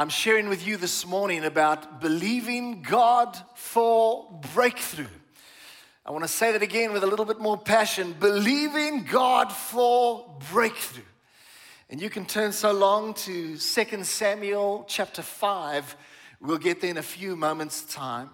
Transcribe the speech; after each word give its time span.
I'm 0.00 0.10
sharing 0.10 0.48
with 0.48 0.64
you 0.64 0.76
this 0.76 1.04
morning 1.04 1.44
about 1.44 2.00
believing 2.00 2.82
God 2.82 3.36
for 3.56 4.30
breakthrough. 4.54 5.08
I 6.06 6.12
want 6.12 6.22
to 6.22 6.28
say 6.28 6.52
that 6.52 6.62
again 6.62 6.92
with 6.92 7.02
a 7.02 7.06
little 7.08 7.24
bit 7.24 7.40
more 7.40 7.58
passion 7.58 8.14
believing 8.20 9.02
God 9.02 9.50
for 9.52 10.36
breakthrough. 10.52 11.02
And 11.90 12.00
you 12.00 12.10
can 12.10 12.26
turn 12.26 12.52
so 12.52 12.70
long 12.70 13.12
to 13.14 13.58
2 13.58 14.04
Samuel 14.04 14.84
chapter 14.86 15.20
5. 15.20 15.96
We'll 16.42 16.58
get 16.58 16.80
there 16.80 16.90
in 16.90 16.98
a 16.98 17.02
few 17.02 17.34
moments' 17.34 17.82
time. 17.82 18.30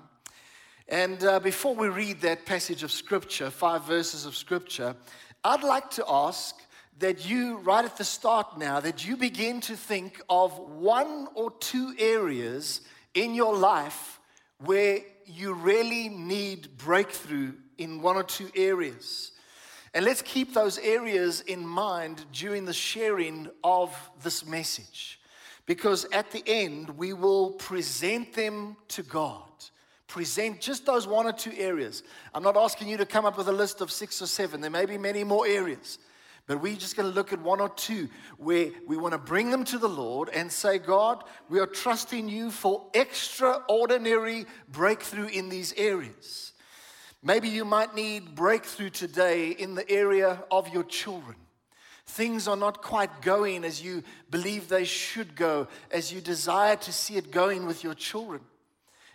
And 0.86 1.24
uh, 1.24 1.40
before 1.40 1.74
we 1.74 1.88
read 1.88 2.20
that 2.20 2.44
passage 2.44 2.82
of 2.82 2.92
scripture, 2.92 3.48
five 3.48 3.84
verses 3.84 4.26
of 4.26 4.36
scripture, 4.36 4.94
I'd 5.42 5.62
like 5.62 5.88
to 5.92 6.04
ask 6.06 6.56
that 6.98 7.28
you, 7.28 7.58
right 7.58 7.84
at 7.84 7.96
the 7.96 8.04
start 8.04 8.58
now, 8.58 8.80
that 8.80 9.06
you 9.06 9.16
begin 9.16 9.60
to 9.62 9.76
think 9.76 10.20
of 10.28 10.56
one 10.58 11.28
or 11.34 11.50
two 11.52 11.94
areas 11.98 12.80
in 13.14 13.34
your 13.34 13.56
life 13.56 14.20
where 14.58 15.00
you 15.26 15.54
really 15.54 16.08
need 16.08 16.76
breakthrough 16.76 17.52
in 17.78 18.00
one 18.00 18.16
or 18.16 18.22
two 18.22 18.48
areas. 18.54 19.32
And 19.92 20.04
let's 20.04 20.22
keep 20.22 20.54
those 20.54 20.78
areas 20.78 21.40
in 21.42 21.66
mind 21.66 22.24
during 22.32 22.64
the 22.64 22.72
sharing 22.72 23.48
of 23.62 23.96
this 24.22 24.44
message. 24.44 25.20
Because 25.66 26.04
at 26.12 26.30
the 26.30 26.42
end, 26.46 26.90
we 26.90 27.12
will 27.12 27.52
present 27.52 28.34
them 28.34 28.76
to 28.88 29.02
God. 29.02 29.42
Present 30.08 30.60
just 30.60 30.84
those 30.84 31.06
one 31.06 31.26
or 31.26 31.32
two 31.32 31.52
areas. 31.56 32.02
I'm 32.34 32.42
not 32.42 32.56
asking 32.56 32.88
you 32.88 32.96
to 32.98 33.06
come 33.06 33.24
up 33.24 33.38
with 33.38 33.48
a 33.48 33.52
list 33.52 33.80
of 33.80 33.90
six 33.90 34.20
or 34.20 34.26
seven, 34.26 34.60
there 34.60 34.70
may 34.70 34.86
be 34.86 34.98
many 34.98 35.24
more 35.24 35.46
areas. 35.46 35.98
But 36.46 36.60
we're 36.60 36.76
just 36.76 36.96
going 36.96 37.08
to 37.08 37.14
look 37.14 37.32
at 37.32 37.40
one 37.40 37.60
or 37.60 37.70
two 37.70 38.08
where 38.36 38.70
we 38.86 38.98
want 38.98 39.12
to 39.12 39.18
bring 39.18 39.50
them 39.50 39.64
to 39.64 39.78
the 39.78 39.88
Lord 39.88 40.28
and 40.28 40.52
say, 40.52 40.78
God, 40.78 41.24
we 41.48 41.58
are 41.58 41.66
trusting 41.66 42.28
you 42.28 42.50
for 42.50 42.86
extraordinary 42.92 44.44
breakthrough 44.68 45.28
in 45.28 45.48
these 45.48 45.72
areas. 45.76 46.52
Maybe 47.22 47.48
you 47.48 47.64
might 47.64 47.94
need 47.94 48.34
breakthrough 48.34 48.90
today 48.90 49.50
in 49.50 49.74
the 49.74 49.90
area 49.90 50.44
of 50.50 50.68
your 50.68 50.84
children. 50.84 51.36
Things 52.06 52.46
are 52.46 52.56
not 52.56 52.82
quite 52.82 53.22
going 53.22 53.64
as 53.64 53.82
you 53.82 54.02
believe 54.28 54.68
they 54.68 54.84
should 54.84 55.34
go, 55.34 55.66
as 55.90 56.12
you 56.12 56.20
desire 56.20 56.76
to 56.76 56.92
see 56.92 57.16
it 57.16 57.30
going 57.30 57.64
with 57.64 57.82
your 57.82 57.94
children. 57.94 58.42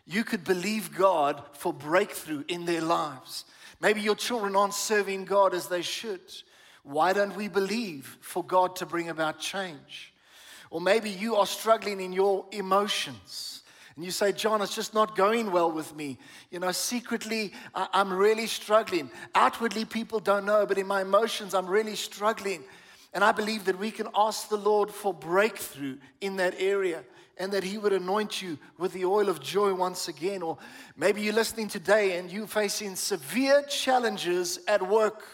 You 0.07 0.23
could 0.23 0.43
believe 0.43 0.97
God 0.97 1.43
for 1.53 1.71
breakthrough 1.71 2.43
in 2.47 2.65
their 2.65 2.81
lives. 2.81 3.45
Maybe 3.79 4.01
your 4.01 4.15
children 4.15 4.55
aren't 4.55 4.73
serving 4.73 5.25
God 5.25 5.53
as 5.53 5.67
they 5.67 5.83
should. 5.83 6.21
Why 6.83 7.13
don't 7.13 7.35
we 7.35 7.47
believe 7.47 8.17
for 8.21 8.43
God 8.43 8.75
to 8.77 8.85
bring 8.85 9.09
about 9.09 9.39
change? 9.39 10.13
Or 10.69 10.79
maybe 10.79 11.09
you 11.09 11.35
are 11.35 11.47
struggling 11.47 11.99
in 11.99 12.13
your 12.13 12.45
emotions. 12.51 13.63
And 13.95 14.05
you 14.05 14.11
say, 14.11 14.31
John, 14.31 14.61
it's 14.61 14.75
just 14.75 14.93
not 14.93 15.15
going 15.15 15.51
well 15.51 15.71
with 15.71 15.95
me. 15.95 16.17
You 16.51 16.59
know, 16.59 16.71
secretly, 16.71 17.51
I'm 17.75 18.13
really 18.13 18.47
struggling. 18.47 19.09
Outwardly, 19.35 19.83
people 19.83 20.19
don't 20.19 20.45
know, 20.45 20.65
but 20.65 20.77
in 20.77 20.87
my 20.87 21.01
emotions, 21.01 21.53
I'm 21.53 21.67
really 21.67 21.95
struggling. 21.95 22.63
And 23.13 23.23
I 23.23 23.31
believe 23.31 23.65
that 23.65 23.77
we 23.79 23.91
can 23.91 24.07
ask 24.15 24.47
the 24.49 24.57
Lord 24.57 24.91
for 24.91 25.13
breakthrough 25.13 25.97
in 26.21 26.37
that 26.37 26.55
area 26.59 27.03
and 27.37 27.51
that 27.51 27.63
He 27.63 27.77
would 27.77 27.93
anoint 27.93 28.41
you 28.41 28.57
with 28.77 28.93
the 28.93 29.05
oil 29.05 29.27
of 29.27 29.41
joy 29.41 29.73
once 29.73 30.07
again. 30.07 30.43
Or 30.43 30.57
maybe 30.95 31.21
you're 31.21 31.33
listening 31.33 31.67
today 31.67 32.19
and 32.19 32.31
you're 32.31 32.47
facing 32.47 32.95
severe 32.95 33.63
challenges 33.63 34.59
at 34.67 34.87
work. 34.87 35.25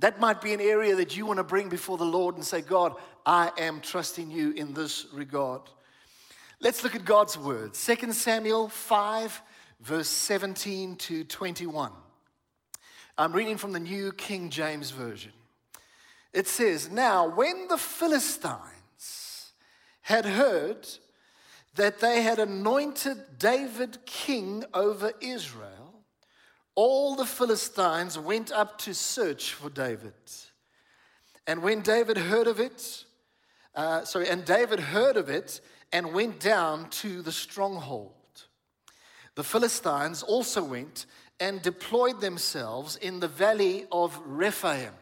That 0.00 0.18
might 0.18 0.40
be 0.40 0.54
an 0.54 0.60
area 0.62 0.96
that 0.96 1.16
you 1.16 1.26
want 1.26 1.36
to 1.36 1.44
bring 1.44 1.68
before 1.68 1.98
the 1.98 2.04
Lord 2.04 2.34
and 2.34 2.44
say, 2.44 2.62
God, 2.62 2.94
I 3.26 3.52
am 3.58 3.80
trusting 3.80 4.30
you 4.30 4.52
in 4.52 4.72
this 4.72 5.06
regard. 5.12 5.60
Let's 6.58 6.82
look 6.82 6.94
at 6.94 7.04
God's 7.04 7.36
word. 7.36 7.74
2 7.74 8.12
Samuel 8.12 8.70
5, 8.70 9.42
verse 9.80 10.08
17 10.08 10.96
to 10.96 11.24
21. 11.24 11.92
I'm 13.18 13.32
reading 13.32 13.58
from 13.58 13.72
the 13.72 13.80
New 13.80 14.12
King 14.12 14.48
James 14.48 14.90
Version. 14.90 15.32
It 16.32 16.46
says, 16.46 16.90
Now, 16.90 17.28
when 17.28 17.68
the 17.68 17.76
Philistines 17.76 19.52
had 20.00 20.24
heard 20.24 20.88
that 21.74 22.00
they 22.00 22.22
had 22.22 22.38
anointed 22.38 23.38
David 23.38 23.98
king 24.06 24.64
over 24.72 25.12
Israel, 25.20 25.79
all 26.80 27.14
the 27.14 27.26
Philistines 27.26 28.18
went 28.18 28.50
up 28.50 28.78
to 28.78 28.94
search 28.94 29.52
for 29.52 29.68
David. 29.68 30.14
And 31.46 31.62
when 31.62 31.82
David 31.82 32.16
heard 32.16 32.46
of 32.46 32.58
it, 32.58 33.04
uh, 33.74 34.04
sorry, 34.04 34.30
and 34.30 34.46
David 34.46 34.80
heard 34.80 35.18
of 35.18 35.28
it 35.28 35.60
and 35.92 36.14
went 36.14 36.40
down 36.40 36.88
to 37.02 37.20
the 37.20 37.32
stronghold. 37.32 38.14
The 39.34 39.44
Philistines 39.44 40.22
also 40.22 40.64
went 40.64 41.04
and 41.38 41.60
deployed 41.60 42.22
themselves 42.22 42.96
in 42.96 43.20
the 43.20 43.28
valley 43.28 43.84
of 43.92 44.18
Rephaim, 44.24 44.94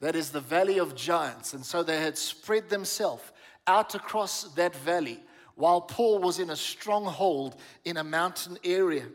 that 0.00 0.16
is 0.16 0.30
the 0.30 0.40
valley 0.40 0.78
of 0.78 0.96
giants. 0.96 1.54
And 1.54 1.64
so 1.64 1.84
they 1.84 2.00
had 2.00 2.18
spread 2.18 2.68
themselves 2.68 3.22
out 3.68 3.94
across 3.94 4.42
that 4.54 4.74
valley 4.74 5.20
while 5.54 5.80
Paul 5.80 6.18
was 6.18 6.40
in 6.40 6.50
a 6.50 6.56
stronghold 6.56 7.54
in 7.84 7.98
a 7.98 8.02
mountain 8.04 8.58
area. 8.64 9.06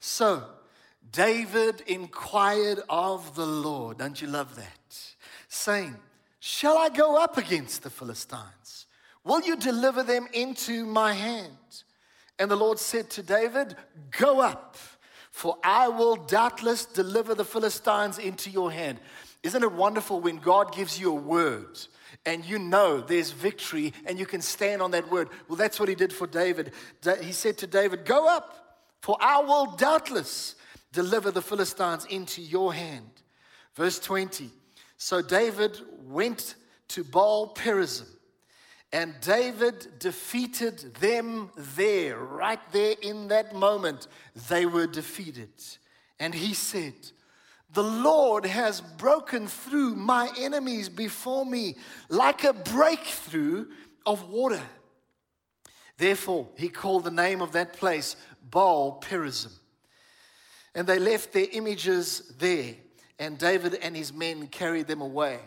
So 0.00 0.42
David 1.10 1.82
inquired 1.86 2.80
of 2.88 3.34
the 3.34 3.46
Lord. 3.46 3.98
Don't 3.98 4.20
you 4.20 4.28
love 4.28 4.56
that? 4.56 4.98
Saying, 5.48 5.96
Shall 6.40 6.78
I 6.78 6.88
go 6.88 7.22
up 7.22 7.36
against 7.36 7.82
the 7.82 7.90
Philistines? 7.90 8.86
Will 9.24 9.42
you 9.42 9.56
deliver 9.56 10.02
them 10.02 10.26
into 10.32 10.84
my 10.84 11.12
hand? 11.12 11.56
And 12.38 12.50
the 12.50 12.56
Lord 12.56 12.78
said 12.78 13.10
to 13.10 13.22
David, 13.22 13.76
Go 14.18 14.40
up, 14.40 14.76
for 15.30 15.56
I 15.62 15.88
will 15.88 16.16
doubtless 16.16 16.84
deliver 16.84 17.34
the 17.34 17.44
Philistines 17.44 18.18
into 18.18 18.50
your 18.50 18.72
hand. 18.72 18.98
Isn't 19.42 19.62
it 19.62 19.72
wonderful 19.72 20.20
when 20.20 20.38
God 20.38 20.74
gives 20.74 20.98
you 20.98 21.10
a 21.10 21.14
word? 21.14 21.78
and 22.24 22.44
you 22.44 22.58
know 22.58 23.00
there's 23.00 23.30
victory 23.30 23.92
and 24.06 24.18
you 24.18 24.26
can 24.26 24.40
stand 24.40 24.80
on 24.82 24.92
that 24.92 25.10
word. 25.10 25.28
Well, 25.48 25.56
that's 25.56 25.80
what 25.80 25.88
he 25.88 25.94
did 25.94 26.12
for 26.12 26.26
David. 26.26 26.72
He 27.20 27.32
said 27.32 27.58
to 27.58 27.66
David, 27.66 28.04
Go 28.04 28.28
up, 28.28 28.78
for 29.00 29.16
I 29.20 29.40
will 29.40 29.66
doubtless 29.66 30.54
deliver 30.92 31.30
the 31.30 31.42
Philistines 31.42 32.04
into 32.06 32.42
your 32.42 32.72
hand. 32.72 33.10
Verse 33.74 33.98
20. 33.98 34.50
So 34.96 35.22
David 35.22 35.78
went 36.04 36.54
to 36.88 37.02
Baal 37.02 37.54
Perazim, 37.54 38.08
and 38.92 39.14
David 39.20 39.98
defeated 39.98 40.94
them 40.96 41.50
there, 41.56 42.18
right 42.18 42.60
there 42.72 42.94
in 43.00 43.28
that 43.28 43.54
moment. 43.54 44.06
They 44.48 44.66
were 44.66 44.86
defeated. 44.86 45.50
And 46.20 46.34
he 46.34 46.52
said, 46.52 46.94
The 47.72 47.82
Lord 47.82 48.44
has 48.44 48.82
broken 48.82 49.46
through 49.48 49.96
my 49.96 50.30
enemies 50.38 50.88
before 50.90 51.46
me 51.46 51.76
like 52.10 52.44
a 52.44 52.52
breakthrough 52.52 53.66
of 54.04 54.28
water. 54.28 54.62
Therefore, 55.96 56.48
he 56.56 56.68
called 56.68 57.04
the 57.04 57.10
name 57.10 57.40
of 57.40 57.52
that 57.52 57.72
place 57.72 58.16
Baal 58.50 59.00
Perazim. 59.00 59.52
And 60.74 60.86
they 60.86 60.98
left 60.98 61.32
their 61.32 61.46
images 61.52 62.32
there, 62.38 62.74
and 63.18 63.38
David 63.38 63.74
and 63.82 63.96
his 63.96 64.12
men 64.12 64.46
carried 64.46 64.86
them 64.86 65.00
away. 65.00 65.38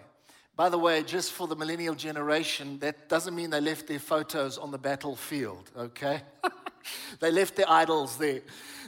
By 0.56 0.70
the 0.70 0.78
way, 0.78 1.04
just 1.04 1.34
for 1.34 1.48
the 1.48 1.56
millennial 1.56 1.96
generation, 1.96 2.80
that 2.80 3.10
doesn't 3.10 3.36
mean 3.36 3.50
they 3.50 3.60
left 3.60 3.88
their 3.88 4.00
photos 4.00 4.58
on 4.58 4.72
the 4.72 4.78
battlefield, 4.78 5.70
okay? 5.78 6.22
they 7.20 7.30
left 7.30 7.58
their 7.58 7.70
idols 7.70 8.18
there. 8.18 8.42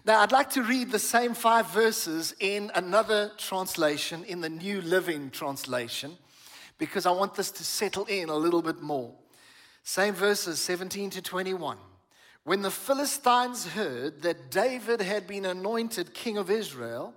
Now, 0.06 0.22
I'd 0.22 0.31
like 0.31 0.50
to 0.52 0.64
read 0.64 0.92
the 0.92 1.00
same 1.00 1.34
five 1.34 1.70
verses 1.72 2.34
in 2.40 2.72
another 2.75 3.31
translation, 3.38 4.24
in 4.24 4.40
the 4.40 4.50
New 4.50 4.81
Living 4.81 5.30
Translation, 5.30 6.18
because 6.78 7.06
I 7.06 7.12
want 7.12 7.34
this 7.34 7.52
to 7.52 7.64
settle 7.66 8.06
in 8.06 8.30
a 8.30 8.36
little 8.36 8.62
bit 8.62 8.81
more. 8.81 9.14
Same 9.84 10.14
verses, 10.14 10.59
17 10.62 11.09
to 11.12 11.22
21. 11.22 11.78
When 12.48 12.62
the 12.62 12.72
Philistines 12.72 13.68
heard 13.68 14.22
that 14.22 14.52
David 14.52 15.02
had 15.02 15.28
been 15.28 15.44
anointed 15.44 16.14
king 16.14 16.38
of 16.38 16.50
Israel, 16.50 17.14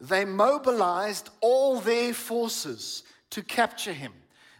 they 0.00 0.24
mobilized 0.24 1.30
all 1.40 1.78
their 1.78 2.12
forces 2.12 3.04
to 3.30 3.44
capture 3.44 3.92
him. 3.92 4.12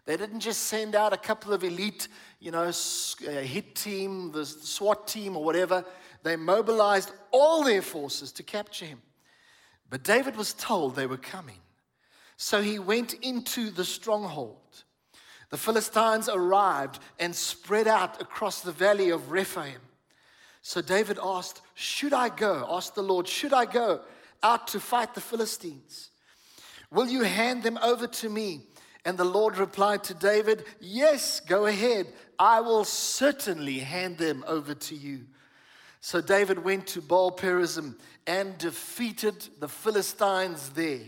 They 0.05 0.17
didn't 0.17 0.39
just 0.39 0.63
send 0.69 0.95
out 0.95 1.13
a 1.13 1.17
couple 1.17 1.53
of 1.53 1.65
elite, 1.65 2.07
you 2.39 2.53
know, 2.53 2.69
uh, 2.69 3.31
hit 3.31 3.75
team, 3.75 4.31
the 4.31 4.47
SWAT 4.47 5.09
team, 5.09 5.37
or 5.37 5.43
whatever. 5.43 5.85
They 6.23 6.37
mobilized 6.37 7.11
all 7.33 7.65
their 7.65 7.83
forces 7.83 8.31
to 8.35 8.45
capture 8.45 8.87
him. 8.87 9.03
But 9.91 10.05
David 10.05 10.37
was 10.37 10.55
told 10.55 10.95
they 10.95 11.09
were 11.09 11.17
coming. 11.17 11.59
So 12.37 12.63
he 12.63 12.79
went 12.79 13.15
into 13.15 13.71
the 13.71 13.85
stronghold. 13.85 14.85
The 15.51 15.59
Philistines 15.59 16.29
arrived 16.29 17.01
and 17.19 17.35
spread 17.35 17.89
out 17.89 18.23
across 18.23 18.61
the 18.61 18.71
valley 18.71 19.11
of 19.11 19.33
Rephaim. 19.33 19.81
So 20.69 20.81
David 20.81 21.21
asked, 21.23 21.63
Should 21.75 22.13
I 22.13 22.29
go? 22.29 22.67
Asked 22.69 22.97
the 22.97 23.03
Lord, 23.03 23.29
Should 23.29 23.53
I 23.53 23.67
go 23.67 24.01
out 24.43 24.67
to 24.69 24.81
fight 24.81 25.15
the 25.15 25.21
Philistines? 25.21 26.11
Will 26.91 27.07
you 27.07 27.23
hand 27.23 27.63
them 27.63 27.79
over 27.81 28.09
to 28.09 28.29
me 28.29 28.63
And 29.05 29.17
the 29.17 29.25
Lord 29.25 29.59
replied 29.59 30.03
to 30.05 30.15
David, 30.15 30.65
Yes, 30.81 31.39
go 31.39 31.67
ahead. 31.67 32.09
I 32.37 32.63
will 32.63 32.83
certainly 32.85 33.79
hand 33.79 34.19
them 34.19 34.45
over 34.49 34.75
to 34.75 34.97
you. 34.97 35.27
So 36.01 36.21
David 36.21 36.65
went 36.65 36.89
to 36.89 37.01
Baal 37.01 37.31
Perazim 37.31 37.95
and 38.27 38.59
defeated 38.59 39.49
the 39.61 39.69
Philistines 39.69 40.71
there. 40.71 41.07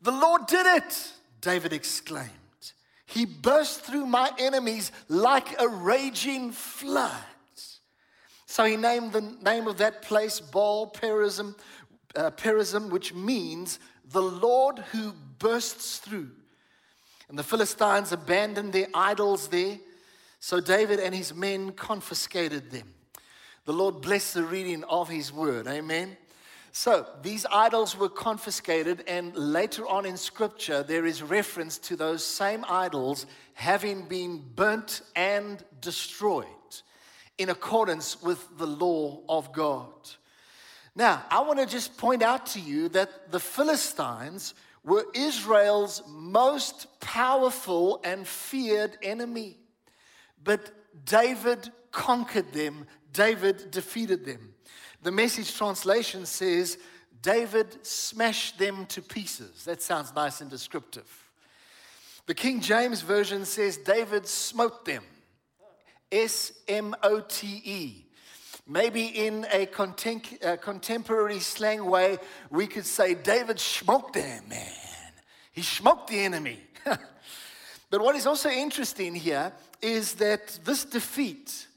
The 0.00 0.12
Lord 0.12 0.46
did 0.46 0.64
it, 0.76 1.12
David 1.40 1.72
exclaimed. 1.72 2.30
He 3.04 3.26
burst 3.26 3.80
through 3.80 4.06
my 4.06 4.30
enemies 4.38 4.92
like 5.08 5.60
a 5.60 5.66
raging 5.66 6.52
flood. 6.52 7.24
So 8.46 8.64
he 8.64 8.76
named 8.76 9.12
the 9.12 9.20
name 9.20 9.66
of 9.66 9.78
that 9.78 10.02
place 10.02 10.40
Baal 10.40 10.90
Perazim, 10.90 11.54
uh, 12.14 12.30
Perazim, 12.30 12.90
which 12.90 13.14
means 13.14 13.78
the 14.10 14.22
Lord 14.22 14.78
who 14.92 15.12
bursts 15.38 15.98
through. 15.98 16.30
And 17.28 17.38
the 17.38 17.42
Philistines 17.42 18.12
abandoned 18.12 18.72
their 18.72 18.88
idols 18.94 19.48
there. 19.48 19.78
So 20.40 20.60
David 20.60 21.00
and 21.00 21.14
his 21.14 21.34
men 21.34 21.72
confiscated 21.72 22.70
them. 22.70 22.92
The 23.64 23.72
Lord 23.72 24.02
blessed 24.02 24.34
the 24.34 24.44
reading 24.44 24.84
of 24.84 25.08
his 25.08 25.32
word. 25.32 25.66
Amen. 25.66 26.18
So 26.70 27.06
these 27.22 27.46
idols 27.46 27.96
were 27.96 28.08
confiscated, 28.08 29.04
and 29.06 29.34
later 29.36 29.86
on 29.86 30.04
in 30.04 30.16
scripture, 30.16 30.82
there 30.82 31.06
is 31.06 31.22
reference 31.22 31.78
to 31.78 31.96
those 31.96 32.24
same 32.24 32.64
idols 32.68 33.26
having 33.54 34.02
been 34.02 34.42
burnt 34.56 35.02
and 35.14 35.64
destroyed 35.80 36.46
in 37.38 37.50
accordance 37.50 38.22
with 38.22 38.58
the 38.58 38.66
law 38.66 39.20
of 39.28 39.52
God. 39.52 39.92
Now, 40.94 41.24
I 41.30 41.40
want 41.40 41.58
to 41.58 41.66
just 41.66 41.96
point 41.96 42.22
out 42.22 42.46
to 42.46 42.60
you 42.60 42.88
that 42.90 43.32
the 43.32 43.40
Philistines 43.40 44.54
were 44.84 45.06
Israel's 45.14 46.02
most 46.08 47.00
powerful 47.00 48.00
and 48.04 48.26
feared 48.26 48.96
enemy. 49.02 49.58
But 50.42 50.70
David 51.04 51.72
conquered 51.90 52.52
them, 52.52 52.86
David 53.12 53.70
defeated 53.70 54.24
them. 54.24 54.54
The 55.02 55.12
message 55.12 55.56
translation 55.56 56.26
says, 56.26 56.78
David 57.22 57.84
smashed 57.86 58.58
them 58.58 58.86
to 58.86 59.00
pieces. 59.00 59.64
That 59.64 59.82
sounds 59.82 60.14
nice 60.14 60.40
and 60.40 60.50
descriptive. 60.50 61.08
The 62.26 62.34
King 62.34 62.60
James 62.60 63.00
Version 63.00 63.44
says, 63.44 63.76
David 63.76 64.26
smote 64.26 64.84
them. 64.84 65.02
S 66.10 66.52
M 66.68 66.94
O 67.02 67.20
T 67.20 67.62
E. 67.64 68.04
Maybe 68.66 69.06
in 69.06 69.46
a 69.52 69.66
content, 69.66 70.38
uh, 70.42 70.56
contemporary 70.56 71.40
slang 71.40 71.84
way, 71.84 72.16
we 72.50 72.66
could 72.66 72.86
say, 72.86 73.14
David 73.14 73.60
smoked 73.60 74.14
them, 74.14 74.44
man. 74.48 75.12
He 75.52 75.60
smoked 75.60 76.08
the 76.08 76.20
enemy. 76.20 76.60
but 76.84 78.00
what 78.00 78.16
is 78.16 78.26
also 78.26 78.48
interesting 78.48 79.14
here 79.14 79.52
is 79.82 80.14
that 80.14 80.58
this 80.64 80.86
defeat 80.86 81.68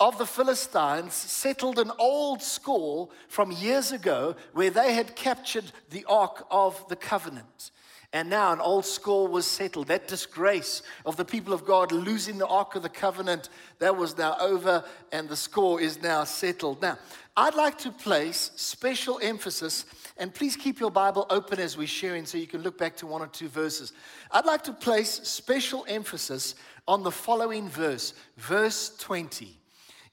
of 0.00 0.16
the 0.16 0.26
Philistines 0.26 1.12
settled 1.12 1.78
an 1.78 1.92
old 1.98 2.40
score 2.40 3.10
from 3.28 3.52
years 3.52 3.92
ago 3.92 4.34
where 4.54 4.70
they 4.70 4.94
had 4.94 5.14
captured 5.14 5.70
the 5.90 6.06
Ark 6.06 6.46
of 6.50 6.88
the 6.88 6.96
Covenant. 6.96 7.70
And 8.12 8.28
now 8.28 8.52
an 8.52 8.60
old 8.60 8.84
score 8.84 9.28
was 9.28 9.46
settled. 9.46 9.86
That 9.86 10.08
disgrace 10.08 10.82
of 11.06 11.16
the 11.16 11.24
people 11.24 11.52
of 11.52 11.64
God 11.64 11.92
losing 11.92 12.38
the 12.38 12.46
Ark 12.46 12.74
of 12.74 12.82
the 12.82 12.88
Covenant, 12.88 13.48
that 13.78 13.96
was 13.96 14.18
now 14.18 14.36
over, 14.40 14.84
and 15.12 15.28
the 15.28 15.36
score 15.36 15.80
is 15.80 16.02
now 16.02 16.24
settled. 16.24 16.82
Now, 16.82 16.98
I'd 17.36 17.54
like 17.54 17.78
to 17.78 17.92
place 17.92 18.50
special 18.56 19.20
emphasis, 19.22 19.84
and 20.16 20.34
please 20.34 20.56
keep 20.56 20.80
your 20.80 20.90
Bible 20.90 21.24
open 21.30 21.60
as 21.60 21.78
we're 21.78 21.86
sharing 21.86 22.26
so 22.26 22.36
you 22.36 22.48
can 22.48 22.62
look 22.62 22.76
back 22.76 22.96
to 22.96 23.06
one 23.06 23.22
or 23.22 23.28
two 23.28 23.48
verses. 23.48 23.92
I'd 24.32 24.44
like 24.44 24.64
to 24.64 24.72
place 24.72 25.20
special 25.22 25.84
emphasis 25.88 26.56
on 26.88 27.04
the 27.04 27.12
following 27.12 27.68
verse, 27.68 28.14
verse 28.36 28.96
20. 28.98 29.56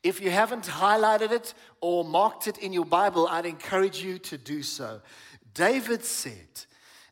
If 0.03 0.21
you 0.21 0.29
haven't 0.29 0.65
highlighted 0.65 1.31
it 1.31 1.55
or 1.81 2.05
marked 2.05 2.47
it 2.47 2.59
in 2.59 2.71
your 2.71 2.85
Bible, 2.85 3.27
I'd 3.27 3.47
encourage 3.47 4.03
you 4.03 4.19
to 4.19 4.37
do 4.37 4.61
so. 4.61 5.01
David 5.55 6.05
said, 6.05 6.47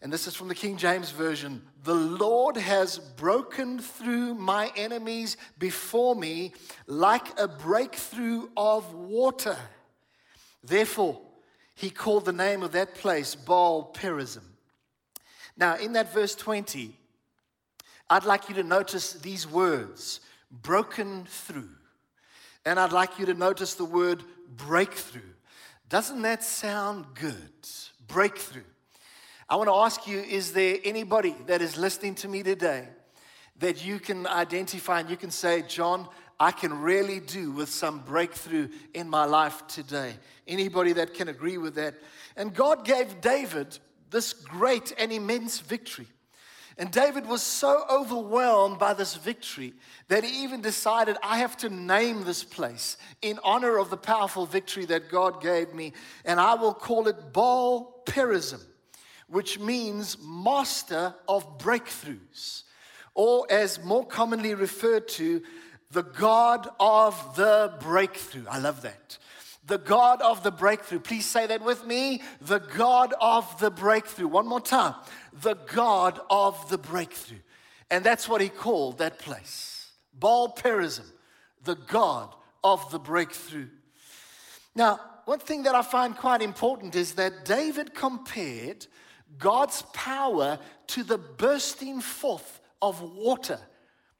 and 0.02 0.12
this 0.12 0.28
is 0.28 0.36
from 0.36 0.48
the 0.48 0.56
King 0.56 0.78
James 0.78 1.12
Version 1.12 1.62
The 1.84 1.96
Lord 1.96 2.58
has 2.58 3.00
broken 3.00 3.80
through 3.80 4.36
my 4.36 4.72
enemies 4.76 5.38
before 5.58 6.16
me 6.16 6.54
like 6.88 7.40
a 7.40 7.48
breakthrough 7.48 8.50
of 8.58 8.94
water. 8.94 9.58
Therefore, 10.64 11.22
he 11.76 11.90
called 11.90 12.26
the 12.26 12.34
name 12.34 12.64
of 12.64 12.72
that 12.74 12.96
place 12.96 13.36
Baal 13.36 13.94
Perazim. 13.94 14.44
Now, 15.58 15.76
in 15.76 15.94
that 15.94 16.14
verse 16.14 16.36
20, 16.36 16.94
I'd 18.10 18.26
like 18.26 18.50
you 18.50 18.56
to 18.56 18.64
notice 18.64 19.14
these 19.14 19.48
words 19.50 20.20
broken 20.52 21.26
through. 21.26 21.70
And 22.66 22.80
I'd 22.80 22.92
like 22.92 23.20
you 23.20 23.26
to 23.28 23.34
notice 23.34 23.76
the 23.76 23.86
word 23.86 24.24
breakthrough. 24.56 25.22
Doesn't 25.90 26.24
that 26.24 26.44
sound 26.44 27.06
good? 27.14 27.52
Breakthrough. 28.08 28.64
I 29.48 29.58
want 29.58 29.70
to 29.70 29.76
ask 29.76 30.08
you 30.08 30.20
is 30.20 30.54
there 30.54 30.80
anybody 30.84 31.36
that 31.46 31.62
is 31.62 31.78
listening 31.78 32.16
to 32.16 32.28
me 32.28 32.42
today 32.42 32.88
that 33.60 33.86
you 33.86 34.00
can 34.00 34.26
identify 34.26 35.00
and 35.00 35.10
you 35.10 35.18
can 35.18 35.30
say, 35.30 35.62
John, 35.62 36.08
I 36.40 36.52
can 36.52 36.82
really 36.82 37.20
do 37.20 37.52
with 37.52 37.70
some 37.70 38.00
breakthrough 38.00 38.70
in 38.96 39.08
my 39.08 39.26
life 39.26 39.68
today? 39.68 40.16
Anybody 40.48 40.94
that 40.94 41.14
can 41.14 41.28
agree 41.28 41.60
with 41.60 41.76
that? 41.76 41.94
And 42.36 42.56
God 42.56 42.86
gave 42.86 43.22
David 43.22 43.78
this 44.10 44.34
great 44.34 44.94
and 44.98 45.12
immense 45.12 45.60
victory. 45.60 46.08
And 46.78 46.92
David 46.92 47.28
was 47.28 47.42
so 47.42 47.86
overwhelmed 47.90 48.80
by 48.80 48.94
this 48.94 49.16
victory 49.16 49.74
that 50.08 50.24
he 50.24 50.44
even 50.44 50.60
decided, 50.60 51.18
I 51.24 51.38
have 51.38 51.56
to 51.58 51.70
name 51.70 52.24
this 52.24 52.44
place 52.44 52.98
in 53.22 53.40
honor 53.44 53.78
of 53.78 53.92
the 53.92 53.96
powerful 53.96 54.46
victory 54.46 54.86
that 54.86 55.10
God 55.10 55.42
gave 55.42 55.74
me, 55.74 55.94
and 56.26 56.40
I 56.40 56.56
will 56.56 56.74
call 56.74 57.08
it 57.08 57.32
Baal 57.32 58.04
Perazim 58.06 58.62
which 59.28 59.60
means 59.60 60.18
master 60.22 61.16
of 61.28 61.58
breakthroughs, 61.58 62.64
or 63.14 63.46
as 63.50 63.84
more 63.84 64.06
commonly 64.06 64.54
referred 64.54 65.08
to, 65.08 65.42
the 65.92 66.04
God 66.04 66.68
of 66.80 67.36
the 67.36 67.74
breakthrough. 67.80 68.46
I 68.50 68.60
love 68.60 68.82
that. 68.82 69.18
The 69.66 69.78
God 69.78 70.22
of 70.22 70.44
the 70.44 70.52
breakthrough. 70.52 71.00
Please 71.00 71.26
say 71.26 71.48
that 71.48 71.64
with 71.64 71.88
me. 71.88 72.22
The 72.42 72.60
God 72.60 73.14
of 73.20 73.60
the 73.60 73.72
breakthrough. 73.72 74.28
One 74.28 74.48
more 74.48 74.62
time. 74.62 74.94
The 75.34 75.56
God 75.56 76.20
of 76.30 76.70
the 76.70 76.78
breakthrough. 76.78 77.40
And 77.90 78.04
that's 78.04 78.28
what 78.28 78.42
he 78.42 78.50
called 78.50 79.00
that 79.00 79.20
place. 79.20 79.92
Baal 80.14 80.54
Perazim, 80.54 81.10
the 81.64 81.76
God 81.76 82.34
of 82.64 82.90
the 82.92 83.00
breakthrough. 83.00 83.70
Now, 84.76 85.00
one 85.26 85.40
thing 85.40 85.64
that 85.64 85.76
I 85.76 85.82
find 85.82 86.16
quite 86.16 86.42
important 86.42 86.96
is 86.96 87.14
that 87.14 87.46
David 87.46 87.94
compared 87.94 88.88
God's 89.38 89.84
power 89.94 90.60
to 90.88 91.04
the 91.04 91.18
bursting 91.18 92.02
forth 92.02 92.60
of 92.82 93.02
water. 93.02 93.60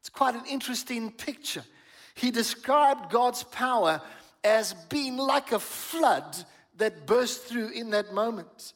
It's 0.00 0.08
quite 0.08 0.34
an 0.34 0.44
interesting 0.48 1.10
picture. 1.10 1.64
He 2.14 2.30
described 2.30 3.10
God's 3.10 3.42
power 3.42 4.00
as 4.42 4.74
being 4.88 5.16
like 5.16 5.52
a 5.52 5.58
flood 5.58 6.36
that 6.76 7.06
burst 7.06 7.44
through 7.44 7.70
in 7.70 7.90
that 7.90 8.12
moment. 8.12 8.72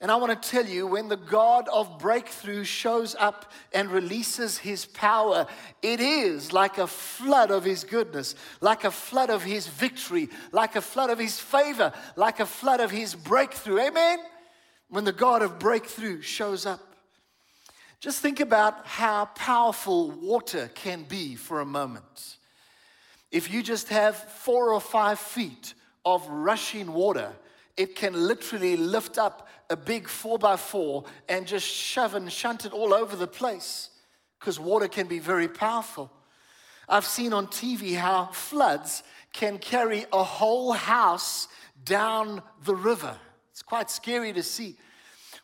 And 0.00 0.10
I 0.10 0.16
want 0.16 0.42
to 0.42 0.50
tell 0.50 0.66
you, 0.66 0.88
when 0.88 1.08
the 1.08 1.16
God 1.16 1.68
of 1.68 2.00
breakthrough 2.00 2.64
shows 2.64 3.14
up 3.14 3.52
and 3.72 3.88
releases 3.88 4.58
his 4.58 4.84
power, 4.84 5.46
it 5.80 6.00
is 6.00 6.52
like 6.52 6.78
a 6.78 6.88
flood 6.88 7.52
of 7.52 7.62
his 7.62 7.84
goodness, 7.84 8.34
like 8.60 8.82
a 8.82 8.90
flood 8.90 9.30
of 9.30 9.44
his 9.44 9.68
victory, 9.68 10.28
like 10.50 10.74
a 10.74 10.80
flood 10.80 11.10
of 11.10 11.20
his 11.20 11.38
favor, 11.38 11.92
like 12.16 12.40
a 12.40 12.46
flood 12.46 12.80
of 12.80 12.90
his 12.90 13.14
breakthrough. 13.14 13.78
Amen? 13.78 14.18
When 14.92 15.04
the 15.04 15.12
God 15.12 15.40
of 15.40 15.58
breakthrough 15.58 16.20
shows 16.20 16.66
up. 16.66 16.94
Just 17.98 18.20
think 18.20 18.40
about 18.40 18.86
how 18.86 19.24
powerful 19.24 20.10
water 20.10 20.70
can 20.74 21.04
be 21.04 21.34
for 21.34 21.60
a 21.60 21.64
moment. 21.64 22.36
If 23.30 23.50
you 23.50 23.62
just 23.62 23.88
have 23.88 24.14
four 24.14 24.70
or 24.70 24.82
five 24.82 25.18
feet 25.18 25.72
of 26.04 26.28
rushing 26.28 26.92
water, 26.92 27.32
it 27.78 27.96
can 27.96 28.12
literally 28.12 28.76
lift 28.76 29.16
up 29.16 29.48
a 29.70 29.78
big 29.78 30.06
four 30.06 30.38
by 30.38 30.56
four 30.56 31.04
and 31.26 31.46
just 31.46 31.66
shove 31.66 32.14
and 32.14 32.30
shunt 32.30 32.66
it 32.66 32.74
all 32.74 32.92
over 32.92 33.16
the 33.16 33.26
place 33.26 33.88
because 34.38 34.60
water 34.60 34.88
can 34.88 35.06
be 35.06 35.20
very 35.20 35.48
powerful. 35.48 36.12
I've 36.86 37.06
seen 37.06 37.32
on 37.32 37.46
TV 37.46 37.96
how 37.96 38.26
floods 38.26 39.04
can 39.32 39.56
carry 39.56 40.04
a 40.12 40.22
whole 40.22 40.72
house 40.74 41.48
down 41.82 42.42
the 42.64 42.74
river. 42.74 43.16
It's 43.52 43.62
quite 43.62 43.90
scary 43.90 44.32
to 44.32 44.42
see. 44.42 44.76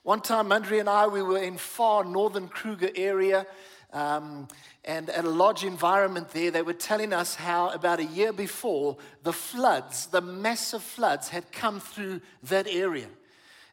One 0.03 0.23
time, 0.23 0.51
Andrea 0.51 0.81
and 0.81 0.89
I, 0.89 1.07
we 1.07 1.23
were 1.23 1.43
in 1.43 1.59
far 1.59 2.05
northern 2.05 2.49
Kruger 2.49 2.89
area. 2.97 3.47
Um, 3.93 4.49
and 4.87 5.11
at 5.11 5.27
a 5.27 5.31
lodge 5.31 5.63
environment 5.63 6.31
there, 6.31 6.51
they 6.51 6.63
were 6.63 6.73
telling 6.73 7.13
us 7.13 7.35
how 7.35 7.69
about 7.69 8.01
a 8.01 8.05
year 8.05 8.33
before, 8.33 8.97
the 9.25 9.33
floods, 9.33 10.07
the 10.07 10.23
massive 10.23 10.83
floods, 10.83 11.29
had 11.29 11.53
come 11.53 11.81
through 11.81 12.23
that 12.45 12.67
area. 12.67 13.09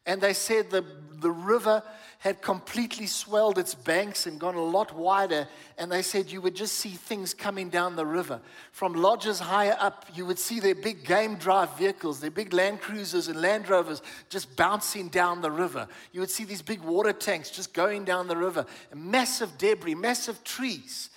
And 0.06 0.20
they 0.20 0.32
said 0.32 0.70
the, 0.70 0.84
the 1.20 1.30
river 1.30 1.82
had 2.18 2.40
completely 2.40 3.06
swelled 3.06 3.58
its 3.58 3.74
banks 3.74 4.26
and 4.26 4.40
gone 4.40 4.54
a 4.54 4.64
lot 4.64 4.94
wider. 4.96 5.46
And 5.76 5.92
they 5.92 6.02
said 6.02 6.30
you 6.30 6.40
would 6.40 6.56
just 6.56 6.74
see 6.74 6.90
things 6.90 7.34
coming 7.34 7.68
down 7.68 7.94
the 7.94 8.06
river. 8.06 8.40
From 8.72 8.94
lodges 8.94 9.38
higher 9.38 9.76
up, 9.78 10.06
you 10.14 10.24
would 10.26 10.38
see 10.38 10.58
their 10.58 10.74
big 10.74 11.04
game 11.04 11.36
drive 11.36 11.76
vehicles, 11.76 12.20
their 12.20 12.30
big 12.30 12.52
Land 12.52 12.80
Cruisers 12.80 13.28
and 13.28 13.40
Land 13.40 13.68
Rovers 13.68 14.02
just 14.28 14.56
bouncing 14.56 15.08
down 15.08 15.42
the 15.42 15.50
river. 15.50 15.86
You 16.12 16.20
would 16.20 16.30
see 16.30 16.44
these 16.44 16.62
big 16.62 16.80
water 16.80 17.12
tanks 17.12 17.50
just 17.50 17.74
going 17.74 18.04
down 18.04 18.28
the 18.28 18.36
river, 18.36 18.64
massive 18.94 19.58
debris, 19.58 19.94
massive 19.94 20.42
trees. 20.42 21.10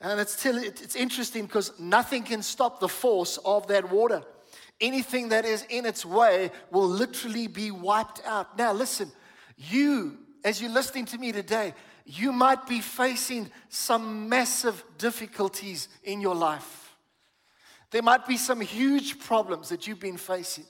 And 0.00 0.20
it's, 0.20 0.38
still, 0.38 0.58
it's 0.58 0.96
interesting 0.96 1.46
because 1.46 1.78
nothing 1.78 2.24
can 2.24 2.42
stop 2.42 2.80
the 2.80 2.88
force 2.88 3.38
of 3.44 3.68
that 3.68 3.90
water. 3.90 4.22
Anything 4.80 5.28
that 5.30 5.44
is 5.44 5.64
in 5.68 5.86
its 5.86 6.04
way 6.04 6.50
will 6.70 6.88
literally 6.88 7.46
be 7.46 7.70
wiped 7.70 8.20
out. 8.26 8.58
Now, 8.58 8.72
listen, 8.72 9.10
you 9.56 10.18
as 10.44 10.60
you're 10.60 10.70
listening 10.70 11.06
to 11.06 11.18
me 11.18 11.32
today, 11.32 11.72
you 12.04 12.30
might 12.30 12.66
be 12.66 12.80
facing 12.80 13.50
some 13.70 14.28
massive 14.28 14.84
difficulties 14.98 15.88
in 16.02 16.20
your 16.20 16.34
life. 16.34 16.94
There 17.90 18.02
might 18.02 18.26
be 18.26 18.36
some 18.36 18.60
huge 18.60 19.18
problems 19.18 19.70
that 19.70 19.86
you've 19.86 20.00
been 20.00 20.18
facing. 20.18 20.66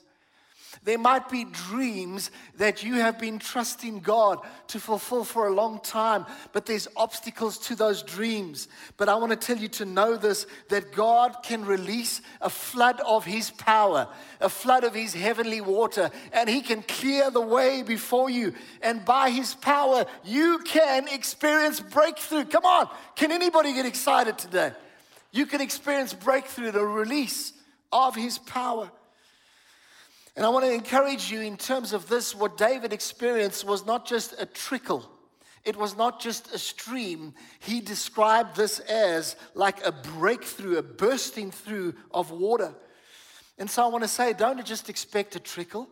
There 0.83 0.97
might 0.97 1.29
be 1.29 1.45
dreams 1.45 2.31
that 2.57 2.83
you 2.83 2.95
have 2.95 3.19
been 3.19 3.39
trusting 3.39 3.99
God 3.99 4.39
to 4.67 4.79
fulfill 4.79 5.23
for 5.23 5.47
a 5.47 5.53
long 5.53 5.79
time, 5.81 6.25
but 6.53 6.65
there's 6.65 6.87
obstacles 6.95 7.57
to 7.59 7.75
those 7.75 8.03
dreams. 8.03 8.67
But 8.97 9.09
I 9.09 9.15
want 9.15 9.31
to 9.31 9.35
tell 9.35 9.57
you 9.57 9.67
to 9.69 9.85
know 9.85 10.15
this 10.15 10.45
that 10.69 10.93
God 10.93 11.37
can 11.43 11.65
release 11.65 12.21
a 12.41 12.49
flood 12.49 12.99
of 13.01 13.25
His 13.25 13.51
power, 13.51 14.07
a 14.41 14.49
flood 14.49 14.83
of 14.83 14.93
His 14.93 15.13
heavenly 15.13 15.61
water, 15.61 16.11
and 16.31 16.49
He 16.49 16.61
can 16.61 16.83
clear 16.83 17.31
the 17.31 17.41
way 17.41 17.81
before 17.81 18.29
you. 18.29 18.53
And 18.81 19.03
by 19.05 19.29
His 19.29 19.55
power, 19.55 20.05
you 20.23 20.59
can 20.59 21.07
experience 21.07 21.79
breakthrough. 21.79 22.45
Come 22.45 22.65
on, 22.65 22.89
can 23.15 23.31
anybody 23.31 23.73
get 23.73 23.85
excited 23.85 24.37
today? 24.37 24.71
You 25.31 25.45
can 25.45 25.61
experience 25.61 26.13
breakthrough, 26.13 26.71
the 26.71 26.85
release 26.85 27.53
of 27.91 28.15
His 28.15 28.37
power. 28.37 28.91
And 30.35 30.45
I 30.45 30.49
want 30.49 30.65
to 30.65 30.71
encourage 30.71 31.31
you 31.31 31.41
in 31.41 31.55
terms 31.55 31.93
of 31.93 32.09
this 32.09 32.35
what 32.35 32.57
David 32.57 32.91
experienced 32.91 33.65
was 33.65 33.85
not 33.85 34.05
just 34.05 34.35
a 34.39 34.45
trickle, 34.45 35.09
it 35.63 35.75
was 35.75 35.97
not 35.97 36.19
just 36.19 36.53
a 36.53 36.59
stream. 36.59 37.33
He 37.59 37.81
described 37.81 38.55
this 38.55 38.79
as 38.79 39.35
like 39.55 39.83
a 39.85 39.91
breakthrough, 39.91 40.77
a 40.77 40.83
bursting 40.83 41.51
through 41.51 41.95
of 42.11 42.29
water. 42.31 42.73
And 43.57 43.69
so 43.69 43.83
I 43.83 43.87
want 43.87 44.03
to 44.03 44.07
say 44.07 44.33
don't 44.33 44.63
just 44.65 44.89
expect 44.89 45.35
a 45.35 45.39
trickle, 45.39 45.87